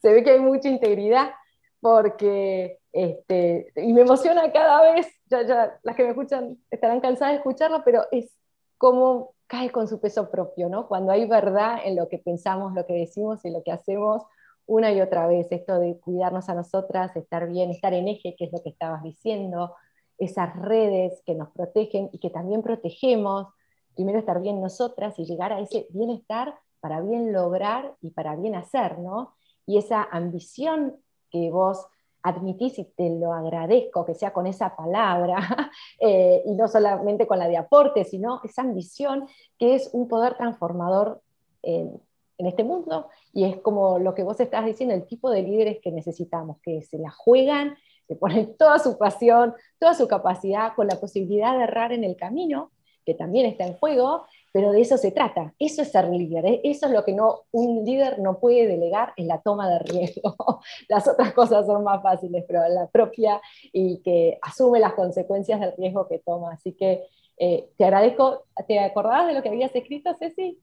Se 0.00 0.12
ve 0.12 0.22
que 0.22 0.30
hay 0.30 0.40
mucha 0.40 0.68
integridad 0.68 1.32
porque, 1.80 2.78
este, 2.92 3.72
y 3.76 3.92
me 3.92 4.02
emociona 4.02 4.50
cada 4.50 4.92
vez 4.92 5.06
ya, 5.26 5.78
las 5.82 5.96
que 5.96 6.02
me 6.02 6.10
escuchan 6.10 6.58
estarán 6.70 7.00
cansadas 7.00 7.34
de 7.34 7.38
escucharlo, 7.38 7.82
pero 7.84 8.04
es 8.10 8.30
como 8.78 9.34
cae 9.46 9.70
con 9.70 9.88
su 9.88 10.00
peso 10.00 10.30
propio, 10.30 10.68
¿no? 10.68 10.88
Cuando 10.88 11.12
hay 11.12 11.26
verdad 11.26 11.78
en 11.84 11.96
lo 11.96 12.08
que 12.08 12.18
pensamos, 12.18 12.74
lo 12.74 12.86
que 12.86 12.94
decimos 12.94 13.44
y 13.44 13.50
lo 13.50 13.62
que 13.62 13.72
hacemos 13.72 14.22
una 14.66 14.92
y 14.92 15.00
otra 15.00 15.26
vez, 15.26 15.46
esto 15.50 15.78
de 15.78 15.98
cuidarnos 16.00 16.48
a 16.48 16.54
nosotras, 16.54 17.16
estar 17.16 17.48
bien, 17.48 17.70
estar 17.70 17.94
en 17.94 18.08
eje, 18.08 18.34
que 18.36 18.46
es 18.46 18.52
lo 18.52 18.62
que 18.62 18.70
estabas 18.70 19.02
diciendo, 19.02 19.74
esas 20.18 20.56
redes 20.60 21.22
que 21.24 21.34
nos 21.34 21.50
protegen 21.50 22.10
y 22.12 22.18
que 22.18 22.30
también 22.30 22.62
protegemos, 22.62 23.46
primero 23.94 24.18
estar 24.18 24.40
bien 24.40 24.60
nosotras 24.60 25.18
y 25.18 25.24
llegar 25.24 25.52
a 25.52 25.60
ese 25.60 25.86
bienestar 25.90 26.58
para 26.80 27.00
bien 27.00 27.32
lograr 27.32 27.94
y 28.00 28.10
para 28.10 28.34
bien 28.36 28.54
hacer, 28.56 28.98
¿no? 28.98 29.34
Y 29.66 29.78
esa 29.78 30.02
ambición 30.02 30.96
que 31.30 31.50
vos 31.50 31.86
admitís 32.26 32.78
y 32.78 32.84
te 32.84 33.08
lo 33.08 33.32
agradezco 33.32 34.04
que 34.04 34.14
sea 34.14 34.32
con 34.32 34.46
esa 34.46 34.74
palabra, 34.74 35.36
eh, 36.00 36.42
y 36.44 36.54
no 36.54 36.66
solamente 36.66 37.26
con 37.26 37.38
la 37.38 37.46
de 37.46 37.56
aporte, 37.56 38.04
sino 38.04 38.40
esa 38.42 38.62
ambición 38.62 39.28
que 39.58 39.76
es 39.76 39.90
un 39.92 40.08
poder 40.08 40.36
transformador 40.36 41.22
en, 41.62 42.00
este 42.38 42.64
mundo, 42.64 43.08
y 43.32 43.44
es 43.44 43.56
como 43.60 43.98
lo 43.98 44.14
que 44.14 44.22
vos 44.22 44.38
estás 44.40 44.66
diciendo, 44.66 44.94
el 44.94 45.06
tipo 45.06 45.30
de 45.30 45.42
líderes 45.42 45.78
que 45.80 45.90
necesitamos, 45.90 46.58
que 46.62 46.82
se 46.82 46.98
la 46.98 47.10
juegan, 47.10 47.76
que 48.06 48.14
ponen 48.14 48.56
toda 48.58 48.78
su 48.78 48.98
pasión, 48.98 49.54
toda 49.78 49.94
su 49.94 50.06
capacidad, 50.06 50.74
con 50.74 50.86
la 50.86 51.00
posibilidad 51.00 51.56
de 51.56 51.64
errar 51.64 51.92
en 51.92 52.04
el 52.04 52.14
camino, 52.14 52.72
que 53.06 53.14
también 53.14 53.46
está 53.46 53.64
en 53.64 53.74
juego, 53.74 54.26
pero 54.52 54.72
de 54.72 54.80
eso 54.80 54.98
se 54.98 55.12
trata. 55.12 55.54
Eso 55.58 55.82
es 55.82 55.92
ser 55.92 56.08
líder. 56.10 56.44
¿eh? 56.44 56.60
Eso 56.64 56.86
es 56.86 56.92
lo 56.92 57.04
que 57.04 57.12
no, 57.12 57.42
un 57.52 57.84
líder 57.84 58.18
no 58.18 58.40
puede 58.40 58.66
delegar 58.66 59.14
en 59.16 59.28
la 59.28 59.40
toma 59.40 59.70
de 59.70 59.78
riesgo. 59.78 60.34
Las 60.88 61.06
otras 61.06 61.32
cosas 61.32 61.66
son 61.66 61.84
más 61.84 62.02
fáciles, 62.02 62.44
pero 62.48 62.66
la 62.68 62.88
propia 62.88 63.40
y 63.72 64.02
que 64.02 64.38
asume 64.42 64.80
las 64.80 64.94
consecuencias 64.94 65.60
del 65.60 65.72
riesgo 65.78 66.08
que 66.08 66.18
toma. 66.18 66.52
Así 66.52 66.72
que 66.72 67.04
eh, 67.38 67.68
te 67.76 67.84
agradezco. 67.84 68.46
¿Te 68.66 68.80
acordabas 68.80 69.28
de 69.28 69.34
lo 69.34 69.42
que 69.42 69.50
habías 69.50 69.74
escrito, 69.74 70.14
Ceci? 70.18 70.58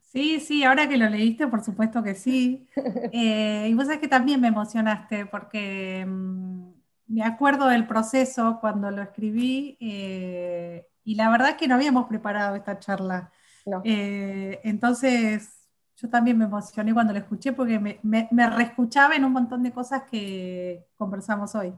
Sí, 0.00 0.40
sí, 0.40 0.64
ahora 0.64 0.88
que 0.88 0.96
lo 0.96 1.08
leíste, 1.08 1.46
por 1.46 1.62
supuesto 1.62 2.02
que 2.02 2.14
sí. 2.14 2.66
Eh, 3.12 3.68
y 3.68 3.74
vos 3.74 3.84
sabés 3.84 4.00
que 4.00 4.08
también 4.08 4.40
me 4.40 4.48
emocionaste 4.48 5.26
porque 5.26 6.04
mm, 6.06 6.70
me 7.08 7.22
acuerdo 7.22 7.66
del 7.66 7.86
proceso 7.86 8.58
cuando 8.60 8.90
lo 8.90 9.02
escribí 9.02 9.76
y 11.08 11.14
la 11.14 11.30
verdad 11.30 11.56
que 11.56 11.66
no 11.66 11.76
habíamos 11.76 12.06
preparado 12.06 12.54
esta 12.54 12.78
charla. 12.78 13.32
Eh, 13.82 14.60
entonces, 14.62 15.66
yo 15.96 16.10
también 16.10 16.36
me 16.36 16.44
emocioné 16.44 16.92
cuando 16.92 17.14
la 17.14 17.20
escuché 17.20 17.54
porque 17.54 17.78
me, 17.78 17.98
me, 18.02 18.50
reescuchaba 18.50 19.16
en 19.16 19.24
un 19.24 19.32
montón 19.32 19.62
de 19.62 19.72
cosas 19.72 20.02
que 20.02 20.84
conversamos 20.98 21.54
hoy. 21.54 21.72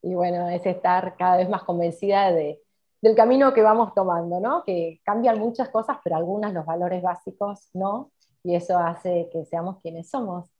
Y 0.00 0.14
bueno, 0.14 0.48
es 0.48 0.64
estar 0.64 1.16
cada 1.18 1.36
vez 1.36 1.50
más 1.50 1.64
convencida 1.64 2.32
de, 2.32 2.62
del 3.02 3.14
camino 3.14 3.52
que 3.52 3.60
vamos 3.60 3.92
tomando, 3.92 4.40
¿no? 4.40 4.64
Que 4.64 5.02
cambian 5.04 5.38
muchas 5.38 5.68
cosas, 5.68 5.98
pero 6.02 6.16
algunas, 6.16 6.54
los 6.54 6.64
valores 6.64 7.02
básicos, 7.02 7.68
no. 7.74 8.10
Y 8.42 8.54
eso 8.54 8.78
hace 8.78 9.28
que 9.30 9.44
seamos 9.44 9.82
quienes 9.82 10.08
somos. 10.08 10.50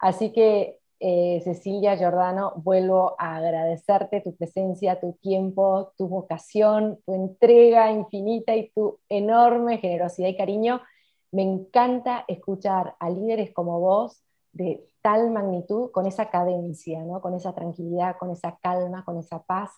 Así 0.00 0.32
que 0.32 0.78
eh, 1.04 1.40
Cecilia 1.42 1.96
Giordano, 1.96 2.52
vuelvo 2.58 3.16
a 3.18 3.34
agradecerte 3.34 4.20
tu 4.20 4.36
presencia, 4.36 5.00
tu 5.00 5.14
tiempo, 5.14 5.92
tu 5.98 6.06
vocación, 6.06 7.00
tu 7.04 7.12
entrega 7.12 7.90
infinita 7.90 8.54
y 8.54 8.70
tu 8.70 9.00
enorme 9.08 9.78
generosidad 9.78 10.28
y 10.28 10.36
cariño. 10.36 10.80
Me 11.32 11.42
encanta 11.42 12.24
escuchar 12.28 12.94
a 13.00 13.10
líderes 13.10 13.50
como 13.52 13.80
vos 13.80 14.22
de 14.52 14.86
tal 15.02 15.32
magnitud, 15.32 15.90
con 15.90 16.06
esa 16.06 16.30
cadencia, 16.30 17.02
¿no? 17.02 17.20
con 17.20 17.34
esa 17.34 17.52
tranquilidad, 17.52 18.16
con 18.16 18.30
esa 18.30 18.56
calma, 18.62 19.04
con 19.04 19.18
esa 19.18 19.42
paz. 19.42 19.72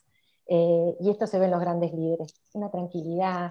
Eh, 0.46 0.94
y 1.00 1.08
esto 1.08 1.26
se 1.26 1.38
ve 1.38 1.46
en 1.46 1.52
los 1.52 1.60
grandes 1.60 1.94
líderes, 1.94 2.34
una 2.52 2.70
tranquilidad, 2.70 3.50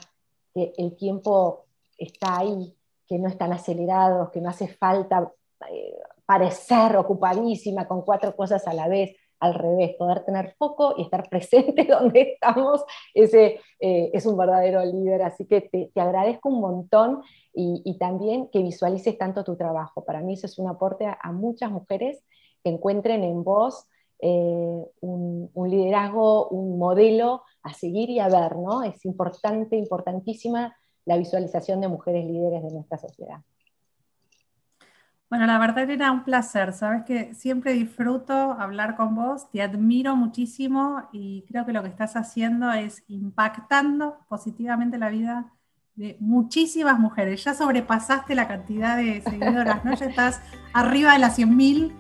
que 0.53 0.73
el 0.77 0.95
tiempo 0.95 1.65
está 1.97 2.37
ahí, 2.37 2.77
que 3.07 3.17
no 3.17 3.27
están 3.27 3.51
acelerados, 3.51 4.29
que 4.29 4.41
no 4.41 4.49
hace 4.49 4.67
falta 4.67 5.33
eh, 5.71 5.97
parecer 6.25 6.95
ocupadísima 6.97 7.87
con 7.87 8.01
cuatro 8.01 8.35
cosas 8.35 8.67
a 8.67 8.73
la 8.73 8.87
vez, 8.87 9.15
al 9.39 9.55
revés, 9.55 9.95
poder 9.97 10.23
tener 10.23 10.55
foco 10.57 10.95
y 10.97 11.03
estar 11.03 11.27
presente 11.29 11.85
donde 11.85 12.21
estamos, 12.33 12.83
ese 13.13 13.59
eh, 13.79 14.09
es 14.13 14.25
un 14.25 14.37
verdadero 14.37 14.83
líder. 14.85 15.23
Así 15.23 15.45
que 15.45 15.61
te, 15.61 15.91
agradezco 15.99 16.49
un 16.49 16.61
montón 16.61 17.21
y, 17.53 17.97
también 17.99 18.47
que 18.49 18.63
visualices 18.63 19.17
tanto 19.17 19.43
tu 19.43 19.55
trabajo. 19.55 20.03
Para 20.05 20.21
mí 20.21 20.33
eso 20.33 20.47
es 20.47 20.57
un 20.57 20.69
aporte 20.69 21.05
a, 21.05 21.31
muchas 21.31 21.71
mujeres 21.71 22.23
que 22.63 22.71
encuentren 22.71 23.23
en 23.23 23.43
vos 23.43 23.85
eh, 24.19 24.85
un, 25.01 25.51
un, 25.53 25.69
liderazgo, 25.69 26.47
un 26.47 26.79
modelo 26.79 27.43
a 27.61 27.73
seguir 27.73 28.09
y 28.09 28.19
a 28.19 28.29
ver, 28.29 28.55
¿no? 28.55 28.83
Es 28.83 29.03
importante, 29.05 29.75
importantísima 29.75 30.75
la 31.05 31.17
visualización 31.17 31.81
de 31.81 31.89
mujeres 31.89 32.25
líderes 32.25 32.63
de 32.63 32.71
nuestra 32.71 32.97
sociedad. 32.97 33.41
Bueno, 35.33 35.47
la 35.47 35.57
verdad 35.57 35.89
era 35.89 36.11
un 36.11 36.23
placer, 36.23 36.73
sabes 36.73 37.05
que 37.05 37.33
siempre 37.33 37.73
disfruto 37.73 38.33
hablar 38.33 38.95
con 38.95 39.15
vos, 39.15 39.49
te 39.49 39.63
admiro 39.63 40.15
muchísimo 40.15 41.09
y 41.11 41.43
creo 41.47 41.65
que 41.65 41.73
lo 41.73 41.81
que 41.81 41.89
estás 41.89 42.15
haciendo 42.15 42.71
es 42.71 43.03
impactando 43.07 44.19
positivamente 44.29 44.99
la 44.99 45.09
vida 45.09 45.51
de 45.95 46.17
muchísimas 46.19 46.99
mujeres. 46.99 47.43
Ya 47.43 47.55
sobrepasaste 47.55 48.35
la 48.35 48.47
cantidad 48.47 48.95
de 48.95 49.21
seguidoras, 49.21 49.83
¿no? 49.83 49.95
Ya 49.95 50.05
estás 50.05 50.39
arriba 50.71 51.13
de 51.13 51.17
las 51.19 51.39
100.000, 51.39 51.95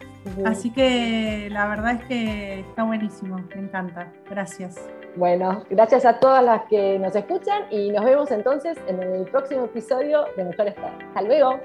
así 0.45 0.69
que 0.69 1.49
la 1.49 1.65
verdad 1.67 1.93
es 1.93 2.05
que 2.05 2.59
está 2.59 2.83
buenísimo, 2.83 3.37
me 3.55 3.61
encanta. 3.61 4.13
Gracias. 4.29 4.75
Bueno, 5.15 5.63
gracias 5.71 6.05
a 6.05 6.19
todas 6.19 6.43
las 6.43 6.65
que 6.65 6.99
nos 6.99 7.15
escuchan 7.15 7.63
y 7.71 7.89
nos 7.89 8.05
vemos 8.05 8.29
entonces 8.29 8.77
en 8.87 9.01
el 9.01 9.25
próximo 9.25 9.65
episodio 9.65 10.25
de 10.37 10.43
Mujeres 10.43 10.75
Hasta 10.77 11.21
luego. 11.23 11.59